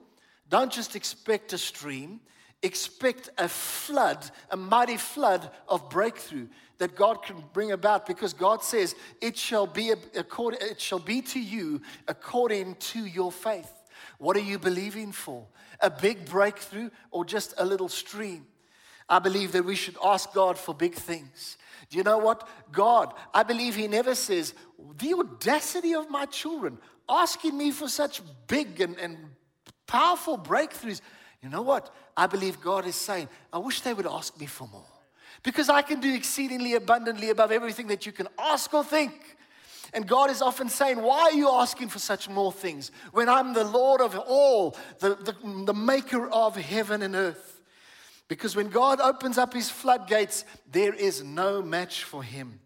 don't 0.49 0.71
just 0.71 0.95
expect 0.95 1.53
a 1.53 1.57
stream. 1.57 2.19
Expect 2.65 3.29
a 3.37 3.49
flood, 3.49 4.25
a 4.49 4.55
mighty 4.55 4.95
flood 4.95 5.51
of 5.67 5.89
breakthrough 5.89 6.47
that 6.77 6.95
God 6.95 7.21
can 7.21 7.43
bring 7.51 7.73
about 7.73 8.05
because 8.05 8.31
God 8.31 8.63
says, 8.63 8.95
It 9.19 9.37
shall 9.37 9.67
be, 9.67 9.91
according, 10.15 10.61
it 10.61 10.79
shall 10.79 10.99
be 10.99 11.21
to 11.23 11.41
you 11.41 11.81
according 12.07 12.75
to 12.75 13.05
your 13.05 13.33
faith. 13.33 13.69
What 14.23 14.37
are 14.37 14.39
you 14.39 14.57
believing 14.57 15.11
for? 15.11 15.45
A 15.81 15.89
big 15.89 16.23
breakthrough 16.23 16.91
or 17.11 17.25
just 17.25 17.53
a 17.57 17.65
little 17.65 17.89
stream? 17.89 18.47
I 19.09 19.19
believe 19.19 19.51
that 19.51 19.65
we 19.65 19.75
should 19.75 19.97
ask 20.01 20.33
God 20.33 20.57
for 20.57 20.73
big 20.73 20.93
things. 20.95 21.57
Do 21.89 21.97
you 21.97 22.05
know 22.05 22.19
what? 22.19 22.47
God, 22.71 23.13
I 23.33 23.43
believe 23.43 23.75
He 23.75 23.89
never 23.89 24.15
says, 24.15 24.53
the 24.97 25.13
audacity 25.13 25.93
of 25.93 26.09
my 26.09 26.25
children 26.25 26.77
asking 27.09 27.57
me 27.57 27.71
for 27.71 27.89
such 27.89 28.21
big 28.47 28.79
and, 28.79 28.97
and 28.97 29.17
powerful 29.87 30.37
breakthroughs. 30.37 31.01
You 31.41 31.49
know 31.49 31.61
what? 31.61 31.93
I 32.15 32.27
believe 32.27 32.61
God 32.61 32.87
is 32.87 32.95
saying, 32.95 33.27
I 33.51 33.57
wish 33.57 33.81
they 33.81 33.93
would 33.93 34.07
ask 34.07 34.39
me 34.39 34.45
for 34.45 34.69
more. 34.69 34.85
Because 35.43 35.67
I 35.67 35.81
can 35.81 35.99
do 35.99 36.15
exceedingly 36.15 36.75
abundantly 36.75 37.29
above 37.29 37.51
everything 37.51 37.87
that 37.87 38.05
you 38.05 38.13
can 38.13 38.29
ask 38.39 38.73
or 38.73 38.85
think. 38.85 39.35
And 39.93 40.07
God 40.07 40.31
is 40.31 40.41
often 40.41 40.69
saying, 40.69 41.01
Why 41.01 41.21
are 41.21 41.33
you 41.33 41.49
asking 41.49 41.89
for 41.89 41.99
such 41.99 42.27
more 42.27 42.51
things 42.51 42.91
when 43.11 43.29
I'm 43.29 43.53
the 43.53 43.63
Lord 43.63 44.01
of 44.01 44.17
all, 44.17 44.75
the, 44.99 45.15
the, 45.15 45.35
the 45.65 45.73
maker 45.73 46.27
of 46.29 46.55
heaven 46.55 47.03
and 47.03 47.15
earth? 47.15 47.61
Because 48.27 48.55
when 48.55 48.69
God 48.69 48.99
opens 48.99 49.37
up 49.37 49.53
his 49.53 49.69
floodgates, 49.69 50.45
there 50.71 50.93
is 50.93 51.23
no 51.23 51.61
match 51.61 52.03
for 52.03 52.23
him. 52.23 52.59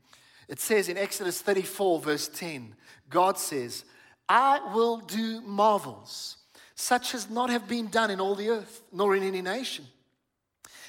It 0.47 0.61
says 0.61 0.87
in 0.87 0.97
Exodus 0.97 1.41
34, 1.41 1.99
verse 1.99 2.27
10, 2.29 2.73
God 3.09 3.37
says, 3.37 3.83
I 4.29 4.59
will 4.73 4.97
do 4.97 5.41
marvels, 5.41 6.37
such 6.75 7.13
as 7.13 7.29
not 7.29 7.49
have 7.49 7.67
been 7.67 7.87
done 7.87 8.11
in 8.11 8.21
all 8.21 8.35
the 8.35 8.49
earth, 8.49 8.81
nor 8.93 9.15
in 9.15 9.23
any 9.23 9.41
nation. 9.41 9.85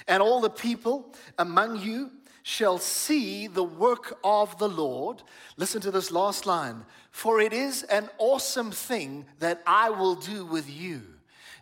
And 0.07 0.23
all 0.23 0.40
the 0.40 0.50
people 0.50 1.12
among 1.38 1.80
you 1.80 2.11
shall 2.48 2.78
see 2.78 3.46
the 3.46 3.62
work 3.62 4.18
of 4.24 4.56
the 4.56 4.70
Lord. 4.70 5.22
Listen 5.58 5.82
to 5.82 5.90
this 5.90 6.10
last 6.10 6.46
line 6.46 6.82
for 7.10 7.40
it 7.40 7.52
is 7.52 7.82
an 7.82 8.08
awesome 8.16 8.70
thing 8.70 9.26
that 9.38 9.60
I 9.66 9.90
will 9.90 10.14
do 10.14 10.46
with 10.46 10.70
you. 10.70 11.02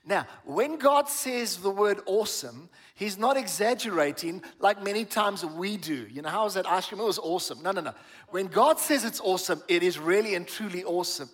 Now, 0.04 0.28
when 0.44 0.76
God 0.76 1.08
says 1.08 1.56
the 1.56 1.70
word 1.70 1.98
awesome, 2.06 2.68
He's 2.94 3.18
not 3.18 3.36
exaggerating 3.36 4.42
like 4.60 4.80
many 4.80 5.04
times 5.04 5.44
we 5.44 5.76
do. 5.76 6.06
You 6.08 6.22
know, 6.22 6.28
how 6.28 6.44
was 6.44 6.54
that 6.54 6.66
ice 6.66 6.86
cream? 6.86 7.00
It 7.00 7.04
was 7.04 7.18
awesome. 7.18 7.62
No, 7.62 7.72
no, 7.72 7.80
no. 7.80 7.94
When 8.28 8.46
God 8.46 8.78
says 8.78 9.04
it's 9.04 9.20
awesome, 9.20 9.62
it 9.66 9.82
is 9.82 9.98
really 9.98 10.36
and 10.36 10.46
truly 10.46 10.84
awesome. 10.84 11.30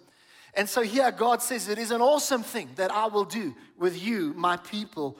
And 0.54 0.66
so 0.66 0.80
here 0.80 1.10
God 1.10 1.42
says 1.42 1.68
it 1.68 1.78
is 1.78 1.90
an 1.90 2.00
awesome 2.00 2.42
thing 2.42 2.70
that 2.76 2.90
I 2.90 3.06
will 3.06 3.26
do 3.26 3.54
with 3.76 4.02
you, 4.02 4.32
my 4.34 4.56
people, 4.56 5.18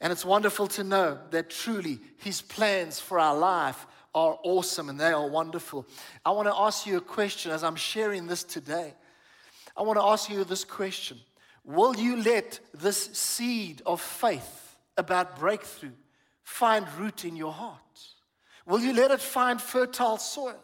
and 0.00 0.12
it's 0.12 0.24
wonderful 0.24 0.66
to 0.68 0.84
know 0.84 1.18
that 1.30 1.50
truly 1.50 1.98
His 2.18 2.40
plans 2.40 3.00
for 3.00 3.18
our 3.18 3.36
life 3.36 3.86
are 4.14 4.38
awesome 4.42 4.88
and 4.88 4.98
they 4.98 5.12
are 5.12 5.28
wonderful. 5.28 5.86
I 6.24 6.30
want 6.30 6.48
to 6.48 6.54
ask 6.54 6.86
you 6.86 6.96
a 6.96 7.00
question 7.00 7.52
as 7.52 7.62
I'm 7.64 7.76
sharing 7.76 8.26
this 8.26 8.44
today. 8.44 8.94
I 9.76 9.82
want 9.82 9.98
to 9.98 10.04
ask 10.04 10.30
you 10.30 10.44
this 10.44 10.64
question 10.64 11.18
Will 11.64 11.94
you 11.96 12.22
let 12.22 12.60
this 12.72 13.10
seed 13.12 13.82
of 13.84 14.00
faith 14.00 14.76
about 14.96 15.38
breakthrough 15.38 15.92
find 16.42 16.86
root 16.98 17.24
in 17.24 17.36
your 17.36 17.52
heart? 17.52 17.78
Will 18.66 18.80
you 18.80 18.92
let 18.92 19.10
it 19.10 19.20
find 19.20 19.60
fertile 19.60 20.18
soil? 20.18 20.62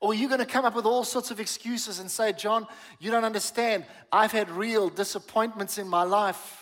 Or 0.00 0.12
are 0.12 0.14
you 0.14 0.28
going 0.28 0.40
to 0.40 0.46
come 0.46 0.64
up 0.64 0.76
with 0.76 0.86
all 0.86 1.02
sorts 1.02 1.30
of 1.30 1.40
excuses 1.40 1.98
and 1.98 2.10
say, 2.10 2.32
John, 2.32 2.66
you 3.00 3.10
don't 3.10 3.24
understand. 3.24 3.84
I've 4.12 4.30
had 4.30 4.48
real 4.50 4.88
disappointments 4.88 5.76
in 5.76 5.88
my 5.88 6.04
life. 6.04 6.57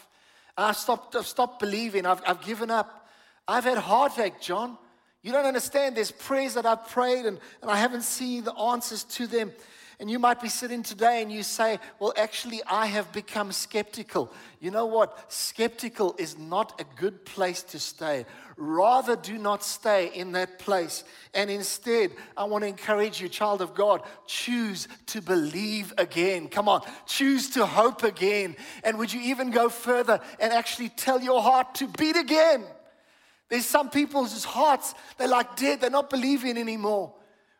Ah, 0.59 0.69
I've 0.69 0.77
stopped, 0.77 1.15
I've 1.17 1.27
stopped 1.27 1.61
believing. 1.61 2.07
I've, 2.07 2.23
I've 2.27 2.41
given 2.43 2.71
up. 2.71 3.09
I've 3.47 3.65
had 3.65 3.79
heartache, 3.79 4.41
John. 4.41 4.79
You 5.23 5.33
don't 5.33 5.45
understand. 5.45 5.97
There's 5.97 6.11
prayers 6.11 6.55
that 6.55 6.67
I've 6.67 6.89
prayed 6.89 7.27
and, 7.27 7.39
and 7.61 7.71
I 7.71 7.77
haven't 7.77 8.03
seen 8.03 8.45
the 8.45 8.55
answers 8.55 9.05
to 9.05 9.27
them. 9.27 9.53
And 9.99 10.11
you 10.11 10.19
might 10.19 10.43
be 10.43 10.51
sitting 10.51 10.83
today 10.83 11.23
and 11.23 11.33
you 11.33 11.43
say, 11.43 11.79
Well, 11.99 12.13
actually, 12.19 12.61
I 12.67 12.85
have 12.87 13.11
become 13.13 13.51
skeptical. 13.51 14.31
You 14.61 14.71
know 14.71 14.85
what? 14.85 15.33
Skeptical 15.33 16.15
is 16.19 16.37
not 16.37 16.79
a 16.79 16.85
good 17.01 17.25
place 17.25 17.63
to 17.65 17.79
stay. 17.79 18.27
Rather, 18.59 19.17
do 19.17 19.39
not 19.39 19.65
stay 19.65 20.11
in 20.15 20.33
that 20.33 20.59
place. 20.59 21.05
And 21.33 21.49
instead, 21.51 22.13
I 22.37 22.45
want 22.45 22.63
to 22.63 22.69
encourage 22.69 23.23
you, 23.23 23.31
child 23.31 23.63
of 23.63 23.75
God, 23.75 24.03
choose 24.27 24.87
to 25.07 25.23
believe 25.23 25.95
again. 25.97 26.49
Come 26.49 26.69
on, 26.69 26.83
choose 27.07 27.49
to 27.51 27.65
hope 27.65 28.03
again. 28.03 28.55
And 28.85 28.99
would 28.99 29.13
you 29.13 29.21
even 29.23 29.51
go 29.51 29.71
further 29.71 30.21
and 30.39 30.53
actually 30.53 30.91
tell 30.91 31.23
your 31.23 31.41
heart 31.41 31.75
to 31.77 31.89
beat 31.89 32.17
again? 32.17 32.65
There's 33.49 33.67
some 33.67 33.89
people's 33.89 34.45
hearts, 34.45 34.95
they're 35.17 35.29
like 35.29 35.57
dead, 35.57 35.81
they're 35.81 35.91
not 35.91 36.11
believing 36.11 36.59
anymore. 36.59 37.15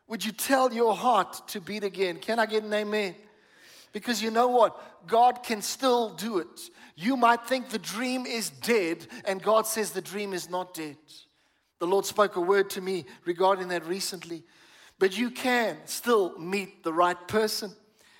Would 0.07 0.23
you 0.23 0.31
tell 0.31 0.73
your 0.73 0.95
heart 0.95 1.47
to 1.49 1.61
beat 1.61 1.83
again? 1.83 2.17
Can 2.17 2.39
I 2.39 2.45
get 2.45 2.63
an 2.63 2.73
amen? 2.73 3.15
Because 3.91 4.21
you 4.21 4.31
know 4.31 4.47
what? 4.47 5.07
God 5.07 5.43
can 5.43 5.61
still 5.61 6.09
do 6.09 6.39
it. 6.39 6.69
You 6.95 7.17
might 7.17 7.45
think 7.45 7.69
the 7.69 7.79
dream 7.79 8.25
is 8.25 8.49
dead, 8.49 9.05
and 9.25 9.41
God 9.41 9.67
says 9.67 9.91
the 9.91 10.01
dream 10.01 10.33
is 10.33 10.49
not 10.49 10.73
dead. 10.73 10.97
The 11.79 11.87
Lord 11.87 12.05
spoke 12.05 12.35
a 12.35 12.41
word 12.41 12.69
to 12.71 12.81
me 12.81 13.05
regarding 13.25 13.67
that 13.69 13.85
recently. 13.85 14.43
But 14.99 15.17
you 15.17 15.29
can 15.29 15.77
still 15.85 16.37
meet 16.39 16.83
the 16.83 16.93
right 16.93 17.27
person. 17.27 17.71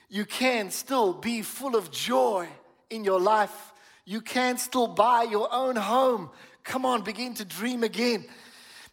You 0.10 0.26
can 0.26 0.70
still 0.70 1.14
be 1.14 1.42
full 1.42 1.76
of 1.76 1.92
joy 1.92 2.48
in 2.90 3.04
your 3.04 3.20
life. 3.20 3.74
You 4.06 4.22
can 4.22 4.58
still 4.58 4.88
buy 4.88 5.24
your 5.24 5.52
own 5.52 5.76
home. 5.76 6.30
Come 6.64 6.86
on, 6.86 7.04
begin 7.04 7.34
to 7.36 7.46
dream 7.46 7.84
again. 7.84 8.26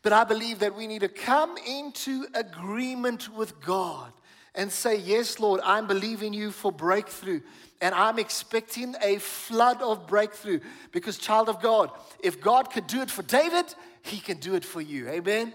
But 0.04 0.12
I 0.12 0.22
believe 0.22 0.58
that 0.58 0.76
we 0.76 0.86
need 0.86 1.00
to 1.00 1.08
come 1.08 1.56
into 1.66 2.26
agreement 2.34 3.34
with 3.34 3.58
God 3.62 4.12
and 4.54 4.70
say, 4.70 4.96
Yes, 4.96 5.40
Lord, 5.40 5.62
I'm 5.64 5.86
believing 5.86 6.34
you 6.34 6.50
for 6.50 6.70
breakthrough. 6.70 7.40
And 7.80 7.94
I'm 7.94 8.18
expecting 8.18 8.94
a 9.02 9.16
flood 9.18 9.80
of 9.82 10.06
breakthrough 10.06 10.60
because, 10.92 11.18
child 11.18 11.48
of 11.48 11.60
God, 11.60 11.90
if 12.22 12.40
God 12.40 12.70
could 12.70 12.86
do 12.86 13.00
it 13.00 13.10
for 13.10 13.22
David, 13.22 13.74
he 14.02 14.18
can 14.18 14.38
do 14.38 14.54
it 14.54 14.64
for 14.64 14.82
you. 14.82 15.08
Amen. 15.08 15.54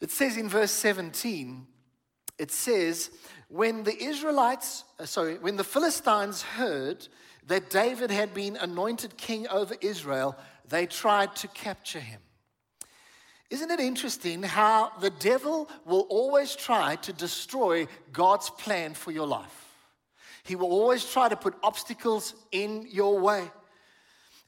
It 0.00 0.10
says 0.10 0.36
in 0.36 0.48
verse 0.48 0.70
17, 0.70 1.66
it 2.38 2.50
says, 2.50 3.10
When 3.48 3.84
the 3.84 4.02
Israelites, 4.02 4.84
uh, 4.98 5.06
sorry, 5.06 5.38
when 5.38 5.56
the 5.56 5.64
Philistines 5.64 6.42
heard 6.42 7.08
that 7.46 7.70
David 7.70 8.10
had 8.10 8.34
been 8.34 8.56
anointed 8.56 9.16
king 9.16 9.48
over 9.48 9.74
Israel, 9.80 10.36
they 10.68 10.84
tried 10.84 11.34
to 11.36 11.48
capture 11.48 12.00
him. 12.00 12.20
Isn't 13.50 13.70
it 13.70 13.80
interesting 13.80 14.44
how 14.44 14.92
the 15.00 15.10
devil 15.10 15.68
will 15.84 16.06
always 16.08 16.54
try 16.54 16.96
to 16.96 17.12
destroy 17.12 17.88
God's 18.12 18.48
plan 18.48 18.94
for 18.94 19.10
your 19.10 19.26
life? 19.26 19.66
He 20.44 20.54
will 20.54 20.70
always 20.70 21.04
try 21.04 21.28
to 21.28 21.36
put 21.36 21.54
obstacles 21.62 22.34
in 22.52 22.86
your 22.90 23.18
way. 23.18 23.50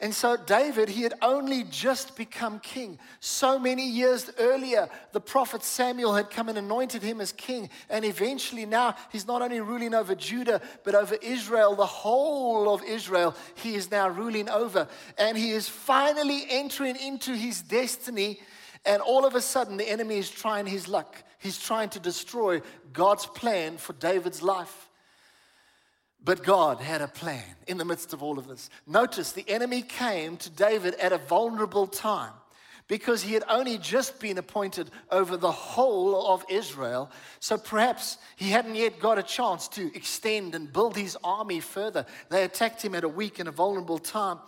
And 0.02 0.12
so, 0.12 0.37
David, 0.37 0.88
he 0.88 1.02
had 1.02 1.14
only 1.23 1.62
just 1.62 2.16
become 2.16 2.59
king. 2.59 2.99
So 3.21 3.56
many 3.56 3.88
years 3.88 4.32
earlier, 4.37 4.88
the 5.12 5.21
prophet 5.21 5.62
Samuel 5.62 6.12
had 6.12 6.28
come 6.28 6.49
and 6.49 6.59
anointed 6.59 7.04
him 7.04 7.21
as 7.21 7.30
king. 7.30 7.71
And 7.88 8.04
eventually, 8.04 8.66
now 8.66 8.97
he's 9.12 9.28
not 9.28 9.42
only 9.42 9.61
ruling 9.61 9.94
over 9.94 10.16
Judah, 10.16 10.61
but 10.82 10.97
over 10.97 11.14
Israel, 11.23 11.76
the 11.76 11.87
whole 11.87 12.75
of 12.75 12.82
Israel, 12.82 13.37
he 13.54 13.76
is 13.76 13.92
now 13.92 14.09
ruling 14.09 14.49
over. 14.49 14.88
And 15.18 15.38
he 15.38 15.52
is 15.52 15.68
finally 15.68 16.47
entering 16.49 16.97
into 16.97 17.35
his 17.35 17.62
destiny. 17.62 18.40
And 18.85 19.01
all 19.01 19.25
of 19.25 19.35
a 19.35 19.41
sudden, 19.41 19.77
the 19.77 19.89
enemy 19.89 20.19
is 20.19 20.31
trying 20.31 20.67
his 20.67 20.89
luck. 20.89 21.23
He's 21.39 21.59
trying 21.59 21.91
to 21.91 22.01
destroy 22.01 22.62
God's 22.93 23.27
plan 23.27 23.77
for 23.77 23.93
David's 23.95 24.43
life. 24.43 24.89
But 26.25 26.45
God 26.45 26.81
had 26.81 27.03
a 27.03 27.09
plan 27.09 27.43
in 27.67 27.79
the 27.79 27.85
midst 27.85 28.12
of 28.12 28.23
all 28.23 28.39
of 28.39 28.47
this. 28.47 28.71
Notice 28.87 29.33
the 29.33 29.49
enemy 29.49 29.83
came 29.83 30.37
to 30.39 30.51
David 30.51 30.95
at 30.95 31.12
a 31.12 31.19
vulnerable 31.19 31.87
time 31.87 32.33
because 32.87 33.23
he 33.23 33.35
had 33.35 33.45
only 33.49 33.79
just 33.79 34.21
been 34.21 34.39
appointed 34.39 34.91
over 35.11 35.37
the 35.37 35.51
whole 35.51 36.33
of 36.33 36.45
Israel. 36.49 37.11
So 37.41 37.57
perhaps 37.57 38.19
he 38.37 38.51
hadn't 38.51 38.75
yet 38.75 39.01
got 39.01 39.19
a 39.19 39.23
chance 39.23 39.67
to 39.69 39.95
extend 39.97 40.55
and 40.55 40.73
build 40.73 40.97
his 40.97 41.17
army 41.25 41.61
further. 41.61 42.07
They 42.29 42.45
attacked 42.45 42.83
him 42.83 42.95
at 42.95 43.05
a 43.05 43.09
weak 43.09 43.39
and 43.39 43.49
a 43.49 43.53
vulnerable 43.53 43.99
time. 43.99 44.39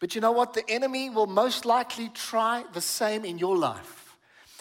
But 0.00 0.14
you 0.14 0.20
know 0.20 0.32
what? 0.32 0.54
The 0.54 0.68
enemy 0.68 1.10
will 1.10 1.26
most 1.26 1.64
likely 1.64 2.08
try 2.08 2.64
the 2.72 2.80
same 2.80 3.24
in 3.24 3.38
your 3.38 3.56
life. 3.56 4.16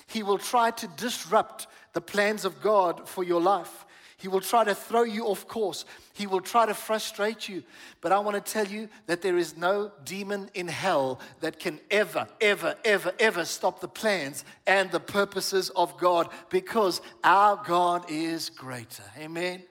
He 0.06 0.22
will 0.22 0.38
try 0.38 0.72
to 0.72 0.88
disrupt 0.88 1.68
the 1.94 2.02
plans 2.02 2.46
of 2.46 2.62
God 2.62 3.08
for 3.08 3.24
your 3.24 3.42
life. 3.42 3.86
He 4.18 4.28
will 4.28 4.42
try 4.42 4.66
to 4.66 4.76
throw 4.76 5.04
you 5.04 5.28
off 5.28 5.48
course. 5.48 5.86
He 6.12 6.28
will 6.28 6.42
try 6.42 6.66
to 6.66 6.74
frustrate 6.74 7.48
you. 7.48 7.64
But 8.02 8.12
I 8.12 8.20
want 8.20 8.36
to 8.36 8.52
tell 8.52 8.68
you 8.68 8.90
that 9.06 9.22
there 9.22 9.38
is 9.38 9.56
no 9.56 9.94
demon 10.04 10.50
in 10.54 10.68
hell 10.68 11.22
that 11.40 11.58
can 11.58 11.80
ever, 11.90 12.28
ever, 12.42 12.76
ever, 12.84 13.14
ever 13.18 13.46
stop 13.46 13.80
the 13.80 13.88
plans 13.88 14.44
and 14.68 14.92
the 14.92 15.00
purposes 15.00 15.70
of 15.70 15.98
God 15.98 16.28
because 16.50 17.02
our 17.24 17.64
God 17.66 18.04
is 18.10 18.50
greater. 18.50 19.04
Amen. 19.18 19.64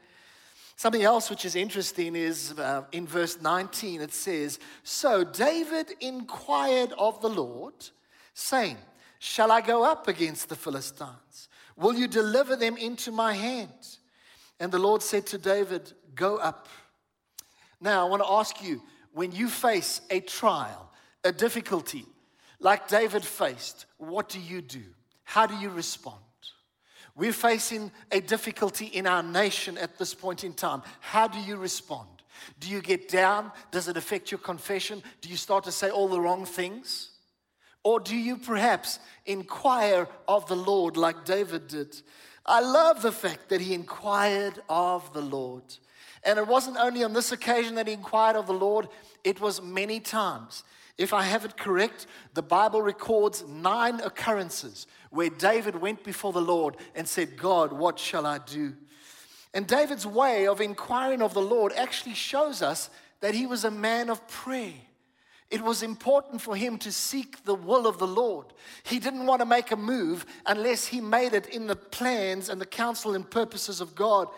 Something 0.79 1.03
else 1.03 1.29
which 1.29 1.45
is 1.45 1.57
interesting 1.57 2.15
is 2.15 2.57
uh, 2.57 2.85
in 2.93 3.05
verse 3.05 3.43
19 3.43 4.01
it 4.01 4.13
says, 4.13 4.61
So 4.85 5.25
David 5.25 5.91
inquired 5.99 6.93
of 6.97 7.21
the 7.21 7.29
Lord, 7.29 7.75
saying, 8.33 8.77
Shall 9.19 9.51
I 9.51 9.61
go 9.61 9.83
up 9.83 10.07
against 10.07 10.49
the 10.49 10.55
Philistines? 10.55 11.49
Will 11.77 11.95
you 11.95 12.07
deliver 12.07 12.55
them 12.55 12.77
into 12.77 13.11
my 13.11 13.33
hand? 13.33 13.99
And 14.61 14.71
the 14.71 14.79
Lord 14.79 15.03
said 15.03 15.27
to 15.27 15.39
David, 15.39 15.93
Go 16.15 16.37
up. 16.37 16.69
Now, 17.81 18.07
I 18.07 18.09
want 18.09 18.23
to 18.23 18.31
ask 18.31 18.63
you 18.63 18.81
when 19.13 19.33
you 19.33 19.49
face 19.49 20.01
a 20.11 20.21
trial, 20.21 20.93
a 21.25 21.33
difficulty, 21.33 22.07
like 22.61 22.87
David 22.87 23.25
faced, 23.25 23.87
what 23.97 24.29
do 24.29 24.39
you 24.39 24.63
do? 24.63 24.85
How 25.25 25.45
do 25.45 25.57
you 25.57 25.71
respond? 25.71 26.21
We're 27.19 27.33
facing 27.33 27.91
a 28.13 28.21
difficulty 28.21 28.87
in 28.87 29.09
our 29.09 29.25
nation 29.25 29.77
at 29.77 29.99
this 29.99 30.15
point 30.15 30.45
in 30.45 30.55
time. 30.55 30.83
How 31.01 31.27
do 31.27 31.41
you 31.41 31.57
respond? 31.57 32.09
Do 32.61 32.69
you 32.69 32.81
get 32.81 33.09
down? 33.09 33.51
Does 33.73 33.89
it 33.89 33.97
affect 33.97 34.31
your 34.31 34.39
confession? 34.39 35.03
Do 35.21 35.29
you 35.29 35.37
start 35.37 35.65
to 35.65 35.73
say 35.73 35.91
all 35.91 36.07
the 36.07 36.21
wrong 36.21 36.45
things? 36.45 37.11
Or 37.83 37.99
do 37.99 38.17
you 38.17 38.37
perhaps 38.37 39.01
inquire 39.27 40.07
of 40.29 40.47
the 40.47 40.55
Lord 40.55 40.97
like 40.97 41.25
David 41.25 41.67
did? 41.67 42.01
I 42.47 42.61
love 42.61 43.03
the 43.03 43.11
fact 43.11 43.49
that 43.49 43.61
he 43.61 43.75
inquired 43.75 44.63
of 44.69 45.13
the 45.13 45.21
Lord. 45.21 45.65
And 46.29 46.39
it 46.39 46.47
wasn't 46.47 46.77
only 46.77 47.03
on 47.05 47.15
this 47.15 47.33
occasion 47.33 47.77
that 47.77 47.87
he 47.87 47.95
inquired 47.95 48.37
of 48.37 48.47
the 48.47 48.53
Lord, 48.53 48.89
it 49.25 49.41
was 49.41 49.63
many 49.63 49.99
times. 49.99 50.63
If 50.99 51.15
I 51.15 51.23
have 51.23 51.47
it 51.47 51.57
correct, 51.57 52.07
the 52.35 52.43
Bible 52.43 52.83
records 52.83 53.45
nine 53.49 53.99
occurrences 54.01 54.87
where 55.09 55.31
David 55.31 55.77
went 55.81 56.05
before 56.05 56.35
the 56.35 56.43
Lord 56.43 56.77
and 56.95 57.09
said, 57.09 57.39
God, 57.39 57.73
what 57.73 57.99
shall 57.99 58.27
I 58.27 58.37
do? 58.37 58.75
And 59.55 59.67
David's 59.67 60.07
way 60.07 60.47
of 60.47 60.61
inquiring 60.61 61.23
of 61.23 61.33
the 61.33 61.41
Lord 61.41 61.73
actually 61.73 62.15
shows 62.15 62.61
us 62.61 62.91
that 63.21 63.35
he 63.35 63.47
was 63.47 63.65
a 63.65 63.71
man 63.71 64.11
of 64.11 64.29
prayer. 64.29 64.75
It 65.51 65.63
was 65.63 65.83
important 65.83 66.43
for 66.43 66.57
him 66.57 66.77
to 66.81 66.93
seek 66.93 67.43
the 67.45 67.55
will 67.55 67.87
of 67.87 67.97
the 67.97 68.07
Lord. 68.07 68.49
He 68.83 68.99
didn't 68.99 69.25
want 69.25 69.41
to 69.41 69.47
make 69.47 69.71
a 69.71 69.77
move 69.77 70.27
unless 70.45 70.89
he 70.89 71.01
made 71.01 71.33
it 71.33 71.47
in 71.47 71.69
the 71.69 71.77
plans 71.77 72.51
and 72.51 72.61
the 72.61 72.67
counsel 72.67 73.15
and 73.15 73.29
purposes 73.29 73.81
of 73.81 73.95
God. 73.95 74.29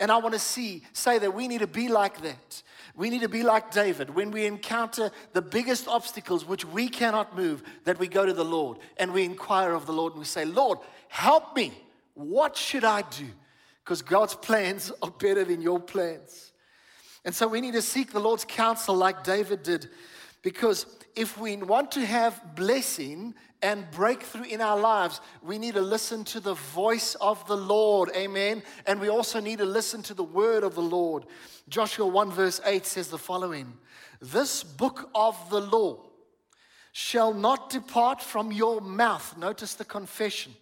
And 0.00 0.10
I 0.10 0.16
want 0.16 0.32
to 0.32 0.40
see, 0.40 0.82
say 0.94 1.18
that 1.18 1.34
we 1.34 1.46
need 1.46 1.60
to 1.60 1.66
be 1.66 1.88
like 1.88 2.22
that. 2.22 2.62
We 2.96 3.10
need 3.10 3.20
to 3.20 3.28
be 3.28 3.42
like 3.42 3.70
David. 3.70 4.10
When 4.10 4.30
we 4.30 4.46
encounter 4.46 5.10
the 5.34 5.42
biggest 5.42 5.86
obstacles 5.86 6.46
which 6.46 6.64
we 6.64 6.88
cannot 6.88 7.36
move, 7.36 7.62
that 7.84 7.98
we 7.98 8.08
go 8.08 8.24
to 8.24 8.32
the 8.32 8.44
Lord 8.44 8.78
and 8.96 9.12
we 9.12 9.24
inquire 9.24 9.74
of 9.74 9.84
the 9.84 9.92
Lord 9.92 10.14
and 10.14 10.20
we 10.20 10.24
say, 10.24 10.46
Lord, 10.46 10.78
help 11.08 11.54
me. 11.54 11.72
What 12.14 12.56
should 12.56 12.84
I 12.84 13.02
do? 13.02 13.26
Because 13.84 14.00
God's 14.00 14.34
plans 14.34 14.90
are 15.02 15.10
better 15.10 15.44
than 15.44 15.60
your 15.60 15.78
plans. 15.78 16.52
And 17.24 17.34
so 17.34 17.46
we 17.46 17.60
need 17.60 17.74
to 17.74 17.82
seek 17.82 18.12
the 18.12 18.20
Lord's 18.20 18.46
counsel 18.46 18.94
like 18.94 19.22
David 19.22 19.62
did 19.62 19.90
because 20.42 20.86
if 21.16 21.38
we 21.38 21.56
want 21.56 21.92
to 21.92 22.04
have 22.04 22.54
blessing 22.54 23.34
and 23.62 23.90
breakthrough 23.90 24.44
in 24.44 24.60
our 24.60 24.78
lives, 24.78 25.20
we 25.42 25.58
need 25.58 25.74
to 25.74 25.80
listen 25.80 26.24
to 26.24 26.40
the 26.40 26.54
voice 26.54 27.14
of 27.16 27.46
the 27.46 27.56
Lord. 27.56 28.10
Amen. 28.16 28.62
And 28.86 29.00
we 29.00 29.08
also 29.08 29.40
need 29.40 29.58
to 29.58 29.64
listen 29.64 30.02
to 30.04 30.14
the 30.14 30.24
word 30.24 30.64
of 30.64 30.74
the 30.74 30.82
Lord. 30.82 31.26
Joshua 31.68 32.06
1, 32.06 32.30
verse 32.30 32.60
8 32.64 32.86
says 32.86 33.08
the 33.08 33.18
following 33.18 33.72
This 34.20 34.62
book 34.62 35.10
of 35.14 35.50
the 35.50 35.60
law 35.60 36.06
shall 36.92 37.32
not 37.32 37.70
depart 37.70 38.22
from 38.22 38.50
your 38.50 38.80
mouth. 38.80 39.36
Notice 39.36 39.74
the 39.74 39.84
confession. 39.84 40.54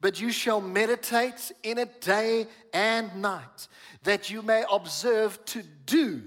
But 0.00 0.20
you 0.20 0.30
shall 0.30 0.60
meditate 0.60 1.52
in 1.62 1.78
it 1.78 2.00
day 2.02 2.46
and 2.72 3.22
night, 3.22 3.68
that 4.02 4.28
you 4.30 4.42
may 4.42 4.62
observe 4.70 5.42
to 5.46 5.62
do 5.86 6.22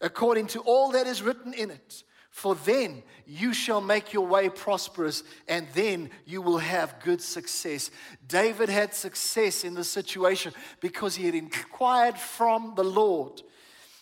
according 0.00 0.46
to 0.48 0.60
all 0.60 0.92
that 0.92 1.06
is 1.06 1.22
written 1.22 1.54
in 1.54 1.70
it. 1.70 2.04
For 2.36 2.54
then 2.54 3.02
you 3.26 3.54
shall 3.54 3.80
make 3.80 4.12
your 4.12 4.26
way 4.26 4.50
prosperous, 4.50 5.22
and 5.48 5.66
then 5.72 6.10
you 6.26 6.42
will 6.42 6.58
have 6.58 7.00
good 7.02 7.22
success. 7.22 7.90
David 8.28 8.68
had 8.68 8.92
success 8.92 9.64
in 9.64 9.72
the 9.72 9.82
situation 9.82 10.52
because 10.80 11.16
he 11.16 11.24
had 11.24 11.34
inquired 11.34 12.18
from 12.18 12.74
the 12.76 12.84
Lord. 12.84 13.40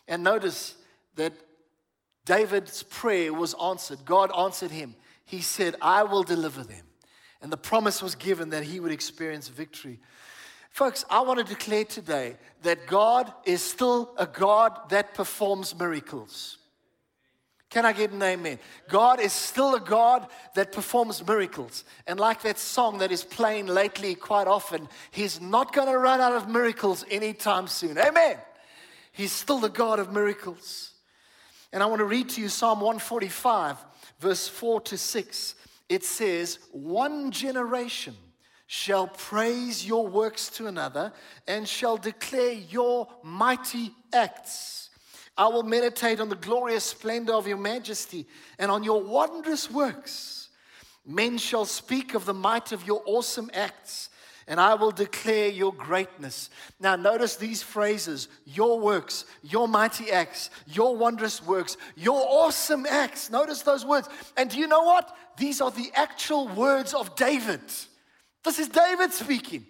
And 0.09 0.25
notice 0.25 0.75
that 1.15 1.33
David's 2.25 2.83
prayer 2.83 3.33
was 3.33 3.55
answered. 3.63 4.05
God 4.05 4.37
answered 4.37 4.73
him. 4.73 4.97
He 5.25 5.41
said, 5.41 5.77
I 5.81 6.03
will 6.03 6.25
deliver 6.25 6.65
them. 6.65 6.87
And 7.41 7.53
the 7.53 7.57
promise 7.57 8.03
was 8.03 8.17
given 8.17 8.51
that 8.51 8.65
he 8.65 8.81
would 8.81 8.91
experience 8.91 9.47
victory. 9.47 10.01
Folks, 10.71 11.05
I 11.09 11.21
want 11.21 11.39
to 11.39 11.45
declare 11.45 11.85
today 11.85 12.37
that 12.63 12.89
God 12.89 13.33
is 13.45 13.63
still 13.63 14.13
a 14.19 14.27
God 14.27 14.91
that 14.91 15.15
performs 15.15 15.73
miracles. 15.79 16.59
Can 17.75 17.85
I 17.85 17.93
get 17.93 18.13
an 18.13 18.23
amen? 18.23 18.61
God 18.89 19.19
is 19.19 19.33
still 19.33 19.75
a 19.75 19.81
God 19.81 20.29
that 20.55 20.71
performs 20.71 21.27
miracles. 21.27 21.83
And 22.07 22.21
like 22.21 22.43
that 22.43 22.57
song 22.57 22.99
that 22.99 23.11
is 23.11 23.25
playing 23.25 23.67
lately 23.67 24.15
quite 24.15 24.47
often, 24.47 24.89
He's 25.11 25.41
not 25.41 25.73
going 25.73 25.89
to 25.89 25.99
run 25.99 26.21
out 26.21 26.35
of 26.35 26.49
miracles 26.49 27.05
anytime 27.11 27.67
soon. 27.67 27.99
Amen. 27.99 28.37
He's 29.11 29.33
still 29.33 29.59
the 29.59 29.69
God 29.69 29.99
of 29.99 30.13
miracles. 30.13 30.93
And 31.73 31.83
I 31.83 31.87
want 31.87 31.99
to 31.99 32.05
read 32.05 32.29
to 32.29 32.41
you 32.41 32.49
Psalm 32.49 32.79
145, 32.79 33.77
verse 34.21 34.47
4 34.47 34.81
to 34.83 34.97
6. 34.97 35.55
It 35.89 36.05
says, 36.05 36.61
One 36.71 37.33
generation 37.33 38.15
shall 38.69 39.09
praise 39.09 39.85
your 39.85 40.07
works 40.07 40.49
to 40.51 40.69
another 40.69 41.13
and 41.49 41.67
shall 41.67 41.97
declare 41.97 42.53
your 42.53 43.09
mighty 43.25 43.91
acts. 44.13 44.84
I 45.37 45.49
will 45.49 45.65
meditate 45.65 46.21
on 46.21 46.29
the 46.29 46.37
glorious 46.37 46.85
splendor 46.85 47.33
of 47.33 47.49
your 47.49 47.57
majesty 47.57 48.27
and 48.59 48.71
on 48.71 48.85
your 48.85 49.03
wondrous 49.03 49.71
works. 49.71 50.49
Men 51.05 51.39
shall 51.39 51.65
speak 51.65 52.15
of 52.15 52.25
the 52.25 52.35
might 52.35 52.73
of 52.73 52.87
your 52.87 53.03
awesome 53.05 53.51
acts, 53.53 54.11
and 54.47 54.61
I 54.61 54.75
will 54.75 54.93
declare 54.93 55.49
your 55.49 55.73
greatness. 55.73 56.51
Now, 56.79 56.97
notice 56.97 57.37
these 57.37 57.63
phrases 57.63 58.29
your 58.47 58.79
works, 58.79 59.25
your 59.43 59.67
mighty 59.67 60.11
acts, 60.11 60.51
your 60.67 60.97
wondrous 60.97 61.45
works, 61.45 61.77
your 61.97 62.25
awesome 62.27 62.87
acts. 62.87 63.29
Notice 63.29 63.63
those 63.63 63.85
words. 63.85 64.09
And 64.37 64.49
do 64.49 64.59
you 64.59 64.67
know 64.67 64.85
what? 64.85 65.15
These 65.37 65.61
are 65.61 65.71
the 65.71 65.91
actual 65.95 66.49
words 66.49 66.95
of 66.95 67.17
David. 67.17 67.61
This 68.45 68.59
is 68.59 68.69
David 68.69 69.13
speaking. 69.13 69.67